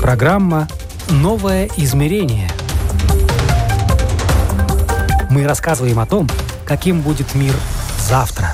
Программа 0.00 0.66
«Новое 1.10 1.68
измерение»– 1.76 2.48
мы 5.34 5.48
рассказываем 5.48 5.98
о 5.98 6.06
том, 6.06 6.28
каким 6.64 7.00
будет 7.00 7.34
мир 7.34 7.54
завтра 7.98 8.53